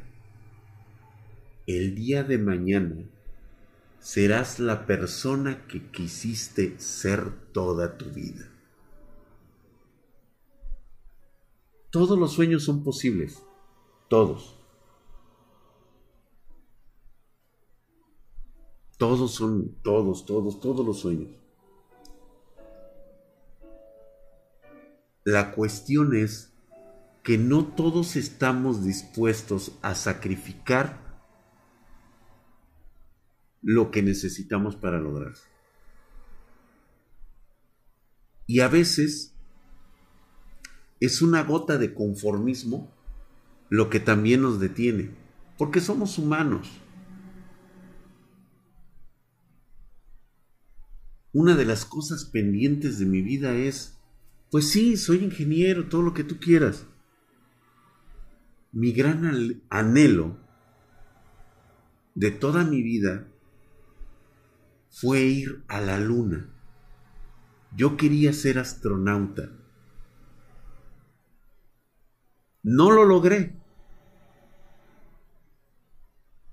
[1.66, 2.96] El día de mañana
[4.00, 8.46] serás la persona que quisiste ser toda tu vida.
[11.90, 13.42] Todos los sueños son posibles.
[14.09, 14.59] Todos.
[18.98, 21.39] Todos son, todos, todos, todos los sueños.
[25.24, 26.52] La cuestión es
[27.22, 30.98] que no todos estamos dispuestos a sacrificar
[33.62, 35.35] lo que necesitamos para lograr.
[38.46, 39.35] Y a veces
[40.98, 42.90] es una gota de conformismo
[43.68, 45.11] lo que también nos detiene,
[45.56, 46.68] porque somos humanos.
[51.33, 54.00] Una de las cosas pendientes de mi vida es
[54.51, 56.87] pues sí, soy ingeniero, todo lo que tú quieras.
[58.73, 60.37] Mi gran anhelo
[62.15, 63.29] de toda mi vida
[64.91, 66.49] fue ir a la luna.
[67.77, 69.51] Yo quería ser astronauta.
[72.63, 73.57] No lo logré.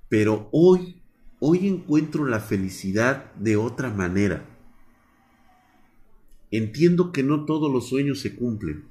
[0.09, 1.01] Pero hoy,
[1.39, 4.56] hoy encuentro la felicidad de otra manera.
[6.51, 8.85] Entiendo que no todos los sueños se cumplen,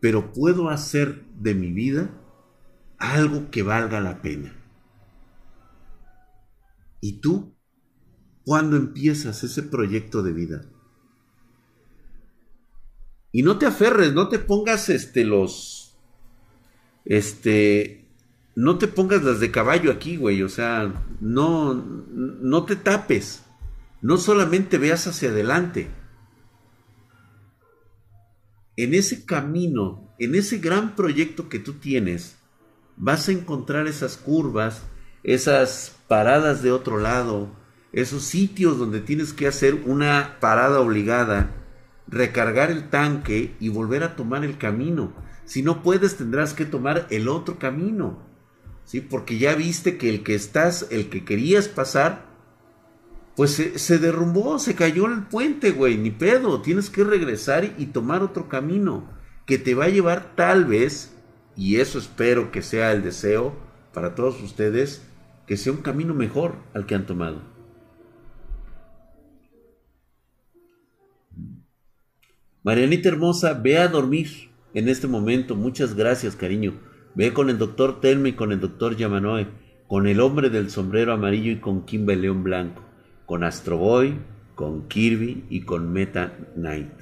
[0.00, 2.10] pero puedo hacer de mi vida
[2.98, 4.54] algo que valga la pena.
[7.00, 7.54] ¿Y tú?
[8.44, 10.66] ¿Cuándo empiezas ese proyecto de vida?
[13.32, 15.98] Y no te aferres, no te pongas este los
[17.04, 18.08] este
[18.54, 23.45] no te pongas las de caballo aquí, güey, o sea, no no te tapes.
[24.06, 25.88] No solamente veas hacia adelante.
[28.76, 32.38] En ese camino, en ese gran proyecto que tú tienes,
[32.96, 34.84] vas a encontrar esas curvas,
[35.24, 37.50] esas paradas de otro lado,
[37.90, 41.50] esos sitios donde tienes que hacer una parada obligada,
[42.06, 45.16] recargar el tanque y volver a tomar el camino.
[45.46, 48.24] Si no puedes, tendrás que tomar el otro camino.
[48.84, 49.00] ¿Sí?
[49.00, 52.25] Porque ya viste que el que estás, el que querías pasar,
[53.36, 58.22] pues se, derrumbó, se cayó el puente, güey, ni pedo, tienes que regresar y, tomar
[58.22, 59.10] otro camino
[59.44, 61.14] que te va a llevar tal vez,
[61.54, 63.54] y eso espero que sea el deseo
[63.92, 65.02] para todos ustedes,
[65.46, 67.42] que sea un camino mejor al que han tomado.
[72.64, 75.54] Marianita hermosa, ve a dormir en este momento.
[75.54, 76.74] Muchas gracias, cariño.
[77.14, 79.46] Ve con el doctor Telme y con el doctor Yamanoe,
[79.86, 82.82] con el hombre del sombrero amarillo y con Kimba León Blanco,
[83.26, 84.20] con Astro Boy,
[84.54, 86.92] con Kirby y con Meta Knight.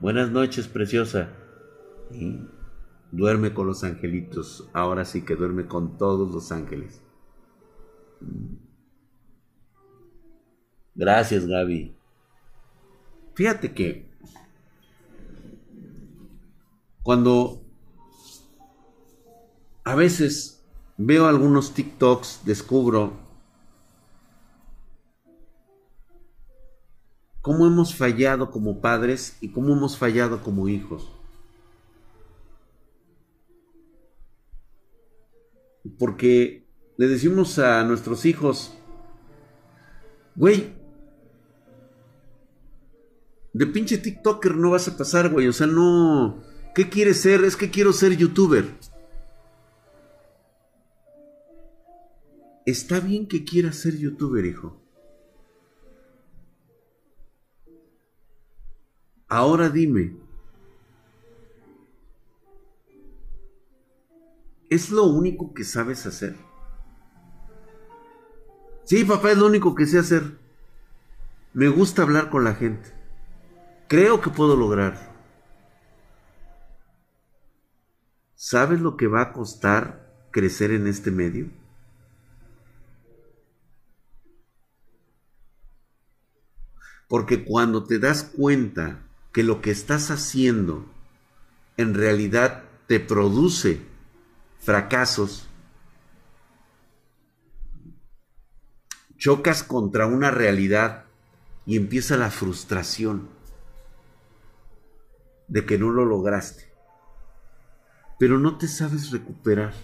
[0.00, 1.30] Buenas noches, preciosa.
[3.12, 4.68] duerme con los angelitos.
[4.72, 7.00] Ahora sí que duerme con todos los ángeles.
[10.94, 11.96] Gracias, Gaby.
[13.34, 14.10] Fíjate que
[17.02, 17.62] cuando
[19.84, 20.62] a veces
[20.98, 23.29] veo algunos TikToks, descubro
[27.42, 31.10] cómo hemos fallado como padres y cómo hemos fallado como hijos.
[35.98, 38.74] Porque le decimos a nuestros hijos,
[40.36, 40.74] güey,
[43.52, 45.48] de pinche TikToker no vas a pasar, güey.
[45.48, 46.42] O sea, no.
[46.74, 47.44] ¿Qué quieres ser?
[47.44, 48.64] Es que quiero ser youtuber.
[52.64, 54.79] Está bien que quieras ser youtuber, hijo.
[59.32, 60.16] Ahora dime,
[64.68, 66.34] ¿es lo único que sabes hacer?
[68.82, 70.36] Sí, papá, es lo único que sé hacer.
[71.54, 72.92] Me gusta hablar con la gente.
[73.86, 75.14] Creo que puedo lograr.
[78.34, 81.50] ¿Sabes lo que va a costar crecer en este medio?
[87.06, 90.84] Porque cuando te das cuenta que lo que estás haciendo
[91.76, 93.80] en realidad te produce
[94.58, 95.48] fracasos,
[99.16, 101.04] chocas contra una realidad
[101.66, 103.28] y empieza la frustración
[105.46, 106.72] de que no lo lograste,
[108.18, 109.74] pero no te sabes recuperar.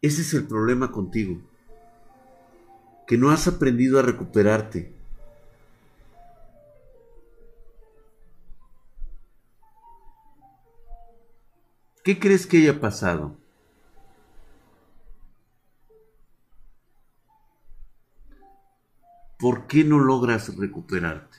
[0.00, 1.40] Ese es el problema contigo,
[3.06, 4.97] que no has aprendido a recuperarte.
[12.04, 13.36] ¿Qué crees que haya pasado?
[19.38, 21.38] ¿Por qué no logras recuperarte?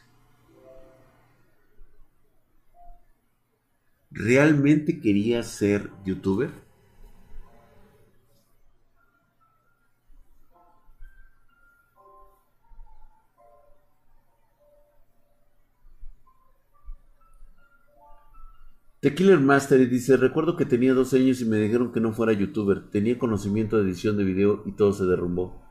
[4.12, 6.69] ¿Realmente querías ser youtuber?
[19.02, 22.34] The Killer Master dice, recuerdo que tenía 12 años y me dijeron que no fuera
[22.34, 22.90] youtuber.
[22.90, 25.64] Tenía conocimiento de edición de video y todo se derrumbó.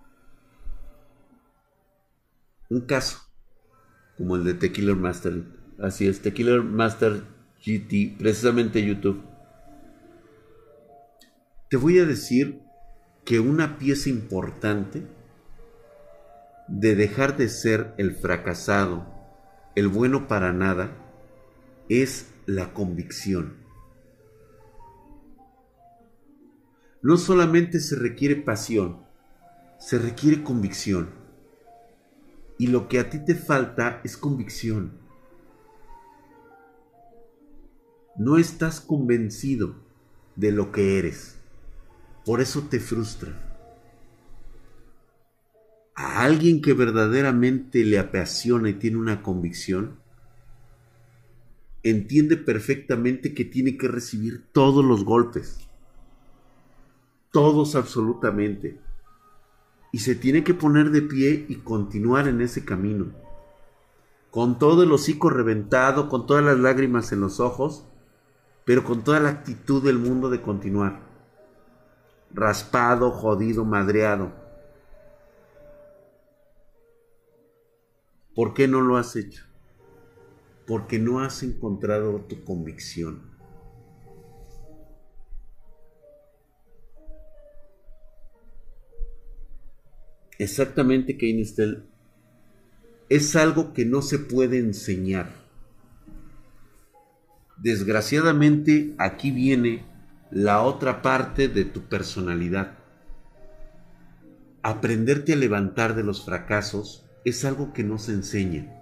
[2.70, 3.18] Un caso,
[4.16, 5.42] como el de The Killer Master.
[5.78, 7.22] Así es, The Killer Master
[7.64, 9.22] GT, precisamente YouTube.
[11.68, 12.62] Te voy a decir
[13.26, 15.06] que una pieza importante
[16.66, 19.06] de dejar de ser el fracasado,
[19.74, 20.96] el bueno para nada,
[21.90, 23.58] es la convicción.
[27.02, 29.02] No solamente se requiere pasión,
[29.78, 31.10] se requiere convicción.
[32.56, 34.92] Y lo que a ti te falta es convicción.
[38.16, 39.74] No estás convencido
[40.34, 41.36] de lo que eres.
[42.24, 43.30] Por eso te frustra.
[45.94, 49.98] A alguien que verdaderamente le apasiona y tiene una convicción,
[51.90, 55.68] entiende perfectamente que tiene que recibir todos los golpes.
[57.30, 58.80] Todos absolutamente.
[59.92, 63.12] Y se tiene que poner de pie y continuar en ese camino.
[64.30, 67.86] Con todo el hocico reventado, con todas las lágrimas en los ojos,
[68.64, 71.00] pero con toda la actitud del mundo de continuar.
[72.30, 74.32] Raspado, jodido, madreado.
[78.34, 79.47] ¿Por qué no lo has hecho?
[80.68, 83.22] Porque no has encontrado tu convicción.
[90.38, 91.84] Exactamente, Keynestel.
[93.08, 95.30] Es algo que no se puede enseñar.
[97.56, 99.86] Desgraciadamente, aquí viene
[100.30, 102.76] la otra parte de tu personalidad.
[104.62, 108.77] Aprenderte a levantar de los fracasos es algo que no se enseña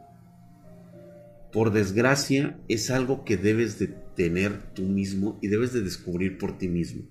[1.57, 6.59] por desgracia, es algo que debes de tener tú mismo y debes de descubrir por
[6.59, 7.05] ti mismo.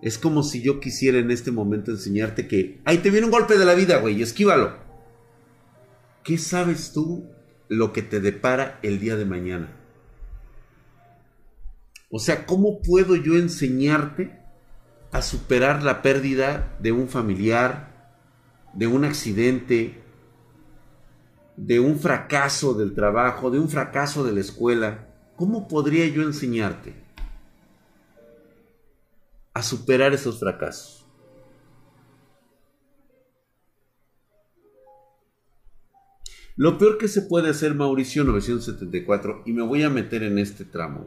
[0.00, 3.58] Es como si yo quisiera en este momento enseñarte que, ahí te viene un golpe
[3.58, 4.76] de la vida, güey, esquívalo.
[6.22, 7.26] ¿Qué sabes tú
[7.66, 9.72] lo que te depara el día de mañana.
[12.10, 14.38] O sea, ¿cómo puedo yo enseñarte
[15.10, 18.14] a superar la pérdida de un familiar,
[18.72, 20.00] de un accidente,
[21.66, 25.06] de un fracaso del trabajo, de un fracaso de la escuela?
[25.36, 26.94] ¿Cómo podría yo enseñarte
[29.52, 31.06] a superar esos fracasos?
[36.56, 40.64] Lo peor que se puede hacer, Mauricio 974, y me voy a meter en este
[40.64, 41.06] tramo,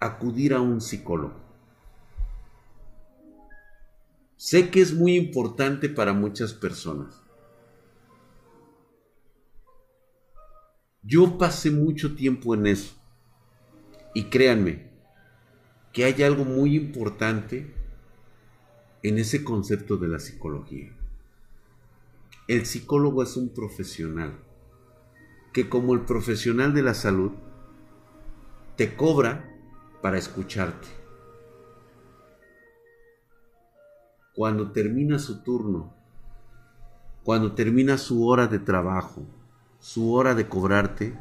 [0.00, 1.34] acudir a un psicólogo.
[4.36, 7.21] Sé que es muy importante para muchas personas.
[11.02, 12.94] Yo pasé mucho tiempo en eso.
[14.14, 14.90] Y créanme,
[15.92, 17.74] que hay algo muy importante
[19.02, 20.92] en ese concepto de la psicología.
[22.46, 24.38] El psicólogo es un profesional
[25.52, 27.32] que como el profesional de la salud
[28.76, 29.50] te cobra
[30.00, 30.88] para escucharte.
[34.34, 35.94] Cuando termina su turno,
[37.22, 39.26] cuando termina su hora de trabajo,
[39.82, 41.12] su hora de cobrarte,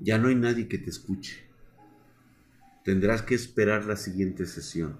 [0.00, 1.48] ya no hay nadie que te escuche.
[2.84, 4.98] Tendrás que esperar la siguiente sesión.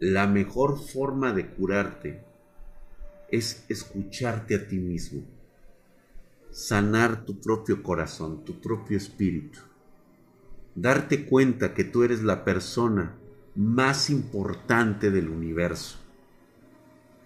[0.00, 2.24] La mejor forma de curarte
[3.30, 5.22] es escucharte a ti mismo,
[6.50, 9.60] sanar tu propio corazón, tu propio espíritu,
[10.74, 13.14] darte cuenta que tú eres la persona
[13.54, 16.07] más importante del universo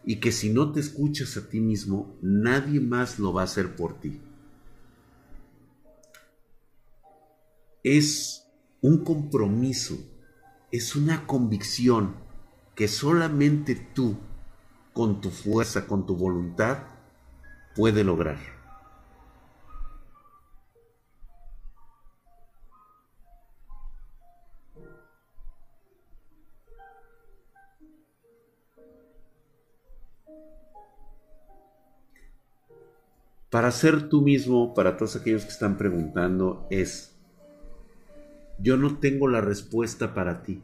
[0.05, 3.77] y que si no te escuchas a ti mismo, nadie más lo va a hacer
[3.77, 4.21] por ti.
[7.85, 8.47] Es
[8.81, 9.99] un compromiso,
[10.71, 12.17] es una convicción
[12.75, 14.17] que solamente tú
[14.93, 16.79] con tu fuerza, con tu voluntad,
[17.75, 18.62] puede lograr.
[33.53, 37.15] Para ser tú mismo, para todos aquellos que están preguntando, es,
[38.59, 40.63] yo no tengo la respuesta para ti.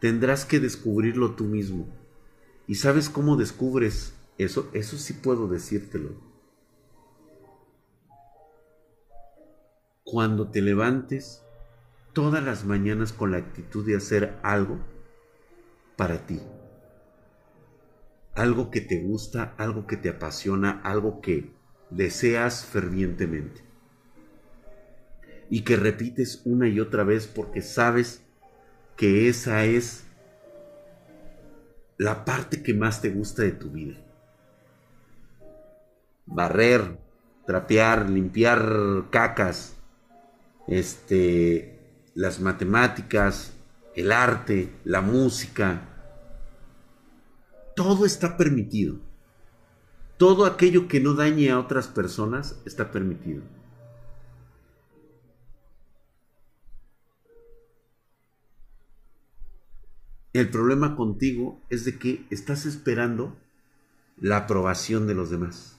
[0.00, 1.86] Tendrás que descubrirlo tú mismo.
[2.66, 4.68] ¿Y sabes cómo descubres eso?
[4.72, 6.10] Eso sí puedo decírtelo.
[10.02, 11.44] Cuando te levantes
[12.12, 14.80] todas las mañanas con la actitud de hacer algo
[15.94, 16.40] para ti.
[18.34, 21.56] Algo que te gusta, algo que te apasiona, algo que
[21.90, 23.62] deseas fervientemente.
[25.50, 28.22] Y que repites una y otra vez porque sabes
[28.96, 30.04] que esa es
[31.96, 33.96] la parte que más te gusta de tu vida.
[36.26, 36.98] Barrer,
[37.46, 39.74] trapear, limpiar cacas,
[40.66, 41.78] este,
[42.14, 43.52] las matemáticas,
[43.94, 45.80] el arte, la música,
[47.74, 49.07] todo está permitido.
[50.18, 53.42] Todo aquello que no dañe a otras personas está permitido.
[60.32, 63.36] El problema contigo es de que estás esperando
[64.20, 65.78] la aprobación de los demás.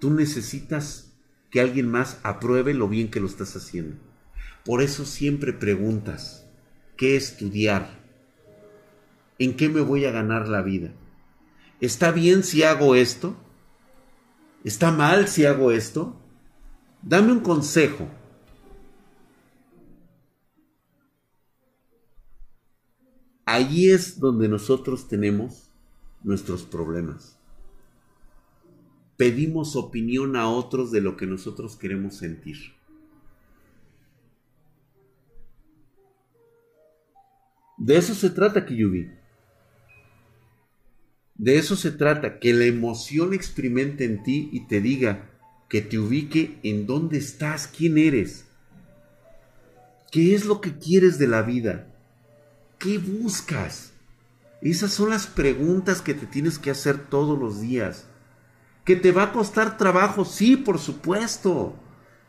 [0.00, 1.12] Tú necesitas
[1.50, 3.96] que alguien más apruebe lo bien que lo estás haciendo.
[4.64, 6.44] Por eso siempre preguntas,
[6.96, 8.00] ¿qué estudiar?
[9.38, 10.92] ¿En qué me voy a ganar la vida?
[11.80, 13.36] ¿Está bien si hago esto?
[14.64, 16.16] ¿Está mal si hago esto?
[17.02, 18.08] Dame un consejo.
[23.44, 25.70] Allí es donde nosotros tenemos
[26.24, 27.38] nuestros problemas.
[29.16, 32.74] Pedimos opinión a otros de lo que nosotros queremos sentir.
[37.78, 39.15] De eso se trata, Kiyubi.
[41.38, 45.30] De eso se trata, que la emoción experimente en ti y te diga,
[45.68, 48.46] que te ubique en dónde estás, quién eres,
[50.10, 51.88] qué es lo que quieres de la vida.
[52.78, 53.92] ¿Qué buscas?
[54.62, 58.06] Esas son las preguntas que te tienes que hacer todos los días.
[58.84, 60.24] ¿Que te va a costar trabajo?
[60.24, 61.74] Sí, por supuesto.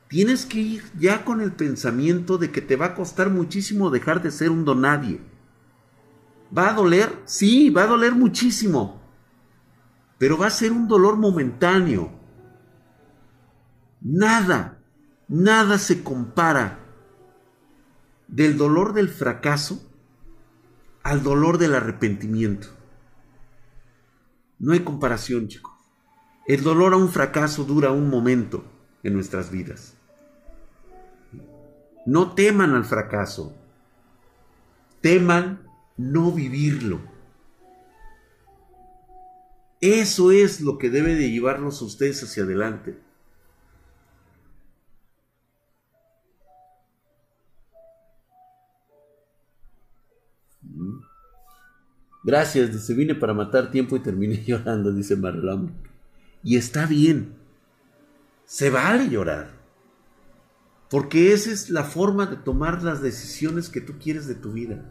[0.07, 4.21] Tienes que ir ya con el pensamiento de que te va a costar muchísimo dejar
[4.21, 5.19] de ser un donadie.
[6.55, 7.21] ¿Va a doler?
[7.25, 9.01] Sí, va a doler muchísimo.
[10.17, 12.11] Pero va a ser un dolor momentáneo.
[14.01, 14.79] Nada,
[15.27, 16.79] nada se compara
[18.27, 19.81] del dolor del fracaso
[21.03, 22.67] al dolor del arrepentimiento.
[24.59, 25.73] No hay comparación, chicos.
[26.47, 28.63] El dolor a un fracaso dura un momento
[29.03, 29.95] en nuestras vidas.
[32.05, 33.53] No teman al fracaso,
[35.01, 35.66] teman
[35.97, 37.01] no vivirlo.
[39.81, 42.97] Eso es lo que debe de llevarlos a ustedes hacia adelante.
[52.23, 55.73] Gracias, dice, vine para matar tiempo y terminé llorando, dice Marlon.
[56.43, 57.35] Y está bien.
[58.45, 59.51] Se vale llorar.
[60.89, 64.83] Porque esa es la forma de tomar las decisiones que tú quieres de tu vida.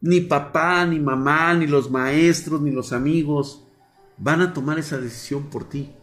[0.00, 3.66] Ni papá, ni mamá, ni los maestros, ni los amigos
[4.16, 5.94] van a tomar esa decisión por ti.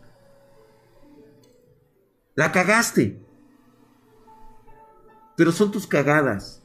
[2.36, 3.24] La cagaste.
[5.36, 6.62] Pero son tus cagadas.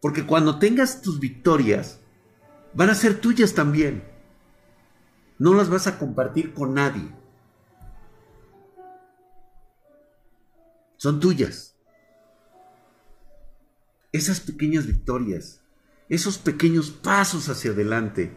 [0.00, 2.00] Porque cuando tengas tus victorias,
[2.74, 4.04] van a ser tuyas también.
[5.38, 7.08] No las vas a compartir con nadie.
[10.96, 11.73] Son tuyas.
[14.14, 15.60] Esas pequeñas victorias,
[16.08, 18.30] esos pequeños pasos hacia adelante,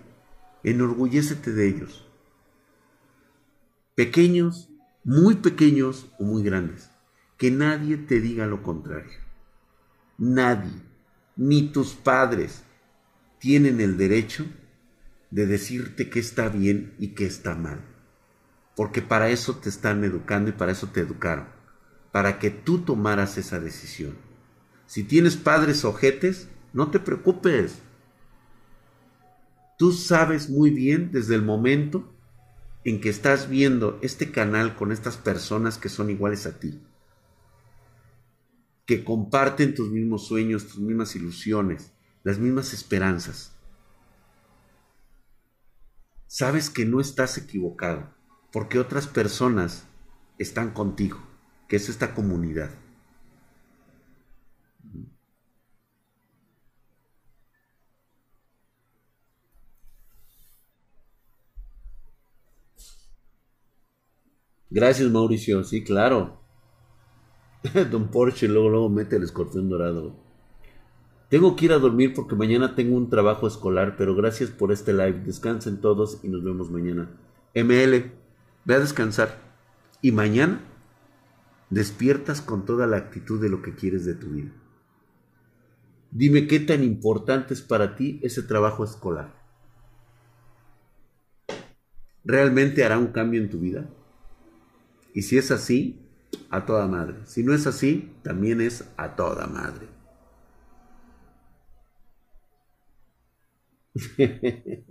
[0.64, 2.04] enorgullécete de ellos.
[3.94, 4.72] Pequeños,
[5.04, 6.90] muy pequeños o muy grandes.
[7.38, 9.20] Que nadie te diga lo contrario.
[10.18, 10.82] Nadie
[11.36, 12.64] ni tus padres
[13.38, 14.48] tienen el derecho
[15.30, 17.82] de decirte qué está bien y qué está mal.
[18.76, 21.46] Porque para eso te están educando y para eso te educaron.
[22.12, 24.26] Para que tú tomaras esa decisión.
[24.88, 27.80] Si tienes padres ojetes, no te preocupes.
[29.78, 32.12] Tú sabes muy bien desde el momento
[32.84, 36.82] en que estás viendo este canal con estas personas que son iguales a ti
[38.88, 41.92] que comparten tus mismos sueños, tus mismas ilusiones,
[42.24, 43.54] las mismas esperanzas.
[46.26, 48.10] Sabes que no estás equivocado,
[48.52, 49.86] porque otras personas
[50.38, 51.20] están contigo,
[51.68, 52.72] que es esta comunidad.
[64.78, 66.40] Gracias Mauricio, sí, claro.
[67.90, 70.16] Don Porsche luego, luego mete el escorpión dorado.
[71.30, 74.94] Tengo que ir a dormir porque mañana tengo un trabajo escolar, pero gracias por este
[74.94, 75.24] live.
[75.26, 77.10] Descansen todos y nos vemos mañana.
[77.56, 78.12] ML,
[78.66, 79.40] ve a descansar.
[80.04, 80.62] Y mañana
[81.72, 84.52] despiertas con toda la actitud de lo que quieres de tu vida.
[86.12, 89.34] Dime qué tan importante es para ti ese trabajo escolar.
[92.24, 93.90] ¿Realmente hará un cambio en tu vida?
[95.18, 96.00] Y si es así,
[96.52, 97.26] a toda madre.
[97.26, 99.88] Si no es así, también es a toda madre.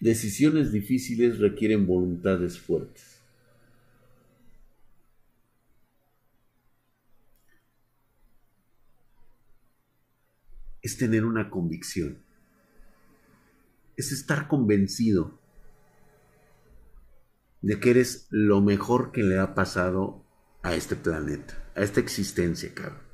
[0.00, 3.20] Decisiones difíciles requieren voluntades fuertes.
[10.80, 12.24] Es tener una convicción.
[13.98, 15.37] Es estar convencido
[17.62, 20.24] de que eres lo mejor que le ha pasado
[20.62, 23.08] a este planeta, a esta existencia, cabrón.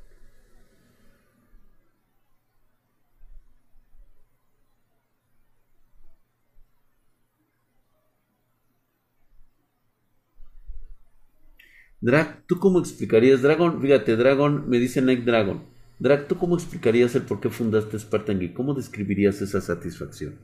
[12.01, 13.41] Drag, ¿tú cómo explicarías?
[13.41, 15.63] Dragon, fíjate, Dragon, me dice Night Dragon.
[15.99, 18.53] Drag, ¿tú cómo explicarías el por qué fundaste Spartan Geek?
[18.53, 20.35] ¿Cómo describirías esa satisfacción?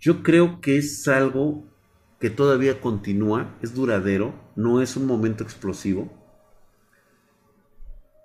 [0.00, 1.64] Yo creo que es algo
[2.18, 6.10] que todavía continúa, es duradero, no es un momento explosivo.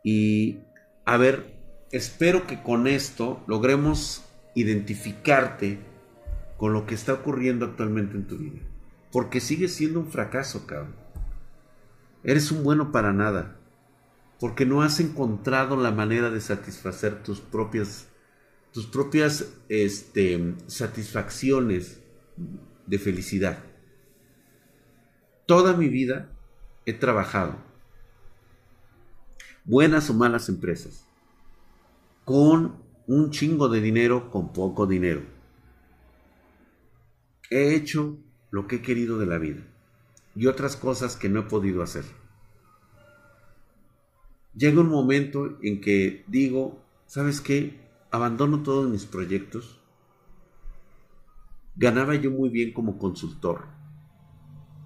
[0.03, 0.59] Y
[1.05, 1.59] a ver,
[1.91, 4.23] espero que con esto logremos
[4.53, 5.79] identificarte
[6.57, 8.59] con lo que está ocurriendo actualmente en tu vida.
[9.11, 10.95] Porque sigue siendo un fracaso, cabrón.
[12.23, 13.57] Eres un bueno para nada.
[14.39, 18.07] Porque no has encontrado la manera de satisfacer tus propias
[18.75, 22.01] tus propias este, satisfacciones
[22.85, 23.63] de felicidad.
[25.45, 26.29] Toda mi vida
[26.85, 27.55] he trabajado,
[29.63, 31.07] buenas o malas empresas,
[32.25, 32.75] con
[33.07, 35.21] un chingo de dinero, con poco dinero.
[37.49, 38.17] He hecho
[38.51, 39.61] lo que he querido de la vida
[40.35, 42.03] y otras cosas que no he podido hacer.
[44.53, 47.84] Llega un momento en que digo, ¿sabes qué?
[48.15, 49.79] Abandono todos mis proyectos.
[51.75, 53.65] Ganaba yo muy bien como consultor.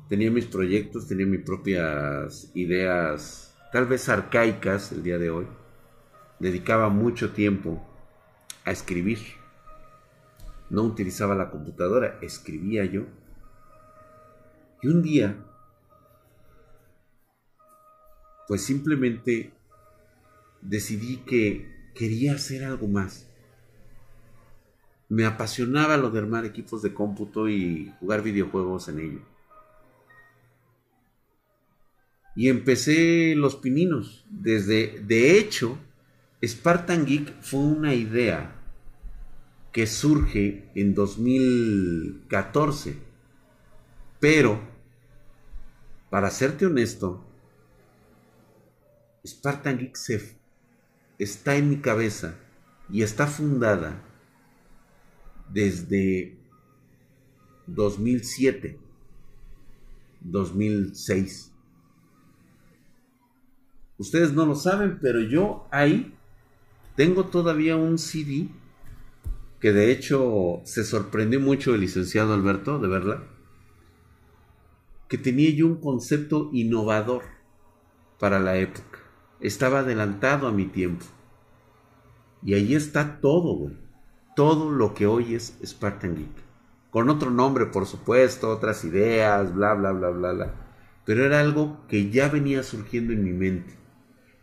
[0.08, 5.48] Tenía mis proyectos, tenía mis propias ideas, tal vez arcaicas el día de hoy.
[6.40, 7.86] Dedicaba mucho tiempo
[8.66, 9.20] a escribir.
[10.72, 13.04] No utilizaba la computadora, escribía yo.
[14.82, 15.36] Y un día,
[18.48, 19.54] pues simplemente
[20.62, 23.28] decidí que quería hacer algo más.
[25.10, 29.22] Me apasionaba lo de armar equipos de cómputo y jugar videojuegos en ello.
[32.36, 34.26] Y empecé los pininos.
[34.30, 35.78] Desde, de hecho,
[36.44, 38.56] Spartan Geek fue una idea
[39.72, 42.98] que surge en 2014.
[44.20, 44.60] Pero,
[46.10, 47.26] para serte honesto,
[49.26, 49.96] Spartan Geek
[51.20, 52.40] está en mi cabeza
[52.90, 54.02] y está fundada
[55.52, 56.38] desde
[57.68, 58.80] 2007,
[60.22, 61.52] 2006.
[63.98, 66.16] Ustedes no lo saben, pero yo ahí
[66.96, 68.50] tengo todavía un CD
[69.60, 73.24] que de hecho se sorprendió mucho el licenciado Alberto de verla,
[75.10, 77.24] que tenía yo un concepto innovador
[78.20, 78.89] para la época.
[79.40, 81.06] Estaba adelantado a mi tiempo.
[82.44, 83.78] Y ahí está todo, güey.
[84.36, 86.50] Todo lo que hoy es Spartan Geek.
[86.92, 90.54] Con otro nombre, por supuesto, otras ideas, bla, bla, bla, bla, bla.
[91.06, 93.80] Pero era algo que ya venía surgiendo en mi mente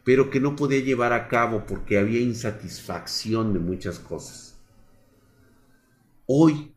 [0.07, 4.57] pero que no podía llevar a cabo porque había insatisfacción de muchas cosas.
[6.27, 6.77] Hoy,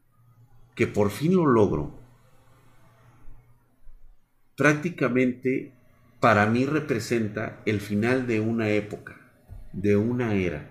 [0.73, 1.93] que por fin lo logro,
[4.57, 5.75] prácticamente
[6.19, 9.19] para mí representa el final de una época,
[9.73, 10.69] de una era.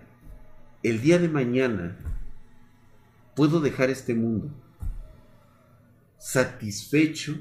[0.83, 1.97] El día de mañana
[3.35, 4.51] puedo dejar este mundo
[6.19, 7.37] satisfecho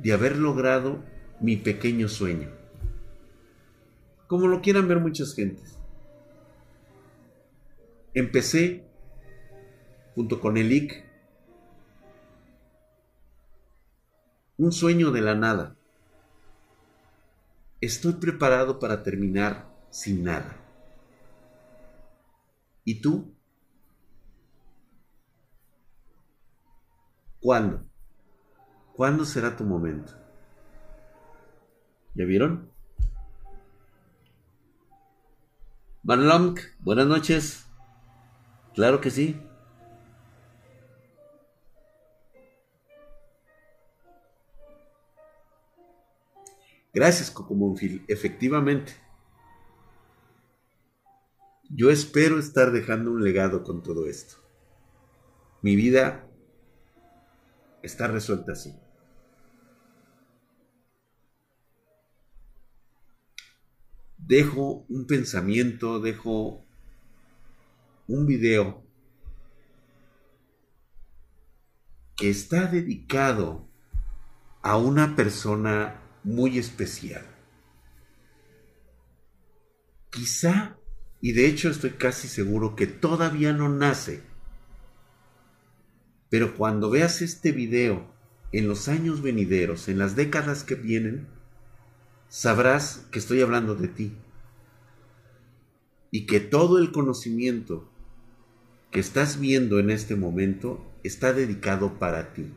[0.00, 1.04] de haber logrado
[1.40, 2.64] mi pequeño sueño
[4.26, 5.78] como lo quieran ver muchas gentes.
[8.14, 8.84] Empecé
[10.14, 11.04] junto con el IC
[14.56, 15.76] un sueño de la nada.
[17.84, 20.56] Estoy preparado para terminar sin nada.
[22.82, 23.36] ¿Y tú?
[27.40, 27.84] ¿Cuándo?
[28.94, 30.14] ¿Cuándo será tu momento?
[32.14, 32.70] ¿Ya vieron?
[36.04, 37.66] Marlong, buenas noches.
[38.72, 39.38] Claro que sí.
[46.94, 48.04] Gracias, Cocomonfil.
[48.08, 48.94] Efectivamente.
[51.68, 54.36] Yo espero estar dejando un legado con todo esto.
[55.62, 56.28] Mi vida
[57.82, 58.74] está resuelta así.
[64.26, 66.64] dejo un pensamiento, dejo
[68.08, 68.82] un video
[72.16, 73.68] que está dedicado
[74.62, 77.24] a una persona muy especial.
[80.10, 80.76] Quizá,
[81.20, 84.22] y de hecho estoy casi seguro que todavía no nace,
[86.30, 88.12] pero cuando veas este video
[88.52, 91.28] en los años venideros, en las décadas que vienen,
[92.28, 94.16] sabrás que estoy hablando de ti
[96.10, 97.90] y que todo el conocimiento
[98.90, 102.52] que estás viendo en este momento está dedicado para ti,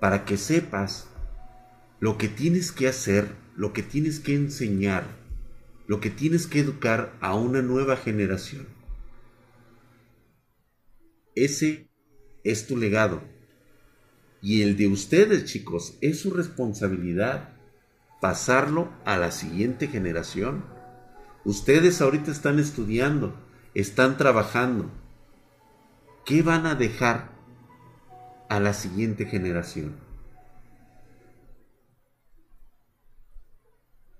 [0.00, 1.08] para que sepas
[1.98, 5.06] lo que tienes que hacer, lo que tienes que enseñar,
[5.86, 8.66] lo que tienes que educar a una nueva generación.
[11.34, 11.88] Ese
[12.44, 13.22] es tu legado.
[14.42, 17.56] Y el de ustedes, chicos, es su responsabilidad
[18.20, 20.64] pasarlo a la siguiente generación.
[21.44, 23.34] Ustedes ahorita están estudiando,
[23.74, 24.90] están trabajando.
[26.24, 27.30] ¿Qué van a dejar
[28.48, 30.05] a la siguiente generación?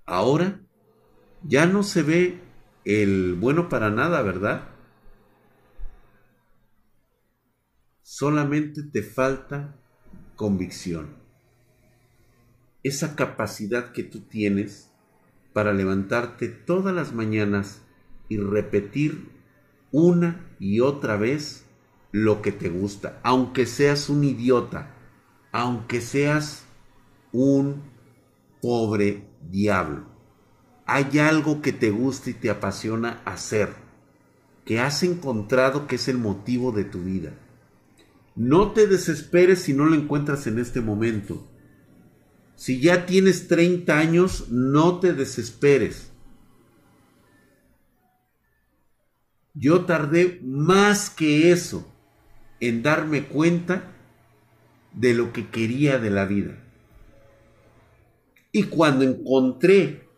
[0.06, 0.60] Ahora
[1.42, 2.40] ya no se ve
[2.84, 4.68] el bueno para nada, ¿verdad?
[8.02, 9.76] Solamente te falta
[10.36, 11.26] convicción
[12.86, 14.92] esa capacidad que tú tienes
[15.52, 17.82] para levantarte todas las mañanas
[18.28, 19.28] y repetir
[19.90, 21.64] una y otra vez
[22.12, 24.94] lo que te gusta, aunque seas un idiota,
[25.50, 26.64] aunque seas
[27.32, 27.82] un
[28.62, 30.06] pobre diablo.
[30.86, 33.74] Hay algo que te gusta y te apasiona hacer,
[34.64, 37.34] que has encontrado que es el motivo de tu vida.
[38.36, 41.50] No te desesperes si no lo encuentras en este momento.
[42.54, 46.12] Si ya tienes 30 años, no te desesperes.
[49.54, 51.90] Yo tardé más que eso
[52.60, 53.92] en darme cuenta
[54.92, 56.65] de lo que quería de la vida.
[58.56, 60.08] Y cuando encontré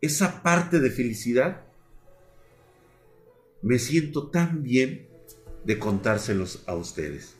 [0.00, 1.62] esa parte de felicidad,
[3.62, 5.08] me siento tan bien
[5.64, 7.36] de contárselos a ustedes.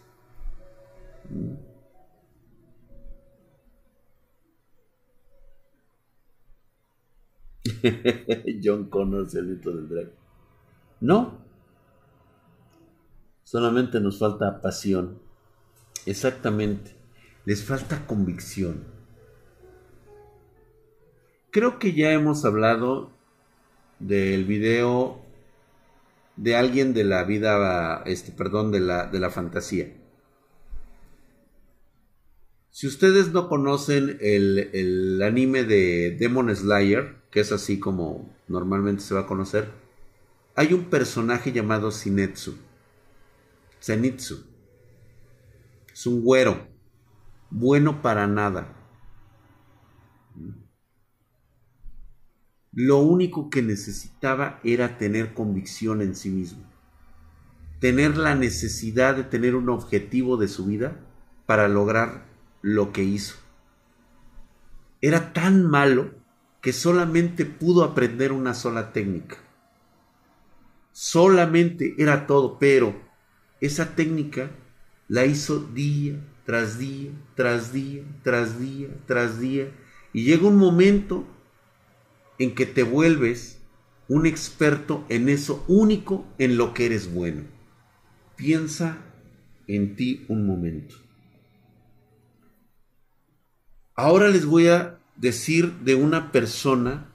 [8.61, 10.11] John Connor, el del drag.
[10.99, 11.39] No.
[13.45, 15.21] Solamente nos falta pasión.
[16.07, 17.00] Exactamente.
[17.51, 18.85] Les falta convicción.
[21.51, 23.11] Creo que ya hemos hablado
[23.99, 25.21] del video
[26.37, 29.93] de alguien de la vida, este, perdón, de la, de la fantasía.
[32.71, 39.03] Si ustedes no conocen el, el, anime de Demon Slayer, que es así como normalmente
[39.03, 39.73] se va a conocer,
[40.55, 42.55] hay un personaje llamado Sinetsu.
[43.83, 44.47] Zenitsu.
[45.93, 46.70] Es un güero.
[47.51, 48.77] Bueno para nada.
[52.73, 56.63] Lo único que necesitaba era tener convicción en sí mismo.
[57.81, 61.01] Tener la necesidad de tener un objetivo de su vida
[61.47, 62.27] para lograr
[62.63, 63.35] lo que hizo.
[65.01, 66.13] Era tan malo
[66.61, 69.39] que solamente pudo aprender una sola técnica.
[70.93, 73.01] Solamente era todo, pero
[73.61, 74.51] esa técnica
[75.09, 76.21] la hizo día
[76.51, 79.71] tras día, tras día, tras día, tras día.
[80.13, 81.25] Y llega un momento
[82.41, 83.61] en que te vuelves
[84.09, 87.45] un experto en eso único en lo que eres bueno.
[88.35, 88.99] Piensa
[89.69, 90.97] en ti un momento.
[93.95, 97.15] Ahora les voy a decir de una persona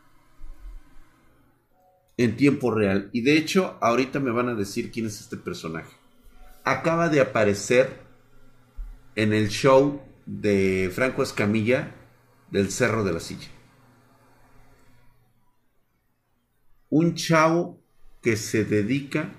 [2.15, 3.09] en tiempo real.
[3.11, 5.93] Y de hecho, ahorita me van a decir quién es este personaje.
[6.63, 8.04] Acaba de aparecer
[9.15, 11.95] en el show de Franco Escamilla
[12.51, 13.47] del Cerro de la Silla.
[16.89, 17.81] Un chavo
[18.21, 19.33] que se dedica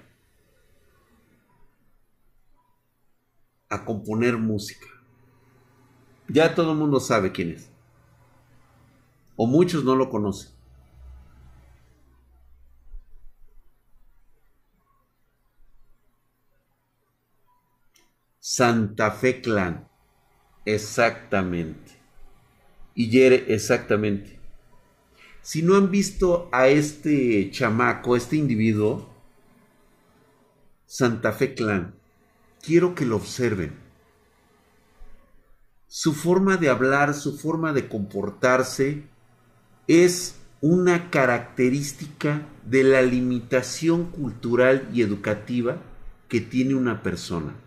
[3.68, 4.86] a componer música.
[6.28, 7.70] Ya todo el mundo sabe quién es.
[9.36, 10.55] O muchos no lo conocen.
[18.56, 19.86] Santa Fe Clan.
[20.64, 21.92] Exactamente.
[22.94, 24.40] Y Yere, exactamente.
[25.42, 29.12] Si no han visto a este chamaco, este individuo,
[30.86, 31.96] Santa Fe Clan,
[32.62, 33.74] quiero que lo observen
[35.86, 39.02] su forma de hablar, su forma de comportarse
[39.86, 45.76] es una característica de la limitación cultural y educativa
[46.28, 47.65] que tiene una persona.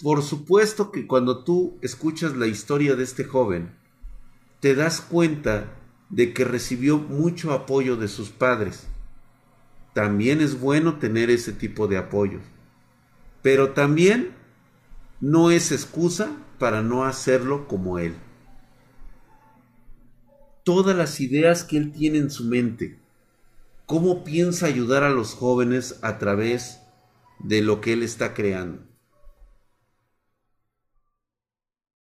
[0.00, 3.74] Por supuesto que cuando tú escuchas la historia de este joven,
[4.60, 5.74] te das cuenta
[6.10, 8.88] de que recibió mucho apoyo de sus padres
[9.98, 12.38] también es bueno tener ese tipo de apoyo.
[13.42, 14.30] Pero también
[15.20, 16.30] no es excusa
[16.60, 18.14] para no hacerlo como él.
[20.62, 22.96] Todas las ideas que él tiene en su mente,
[23.86, 26.78] cómo piensa ayudar a los jóvenes a través
[27.40, 28.87] de lo que él está creando.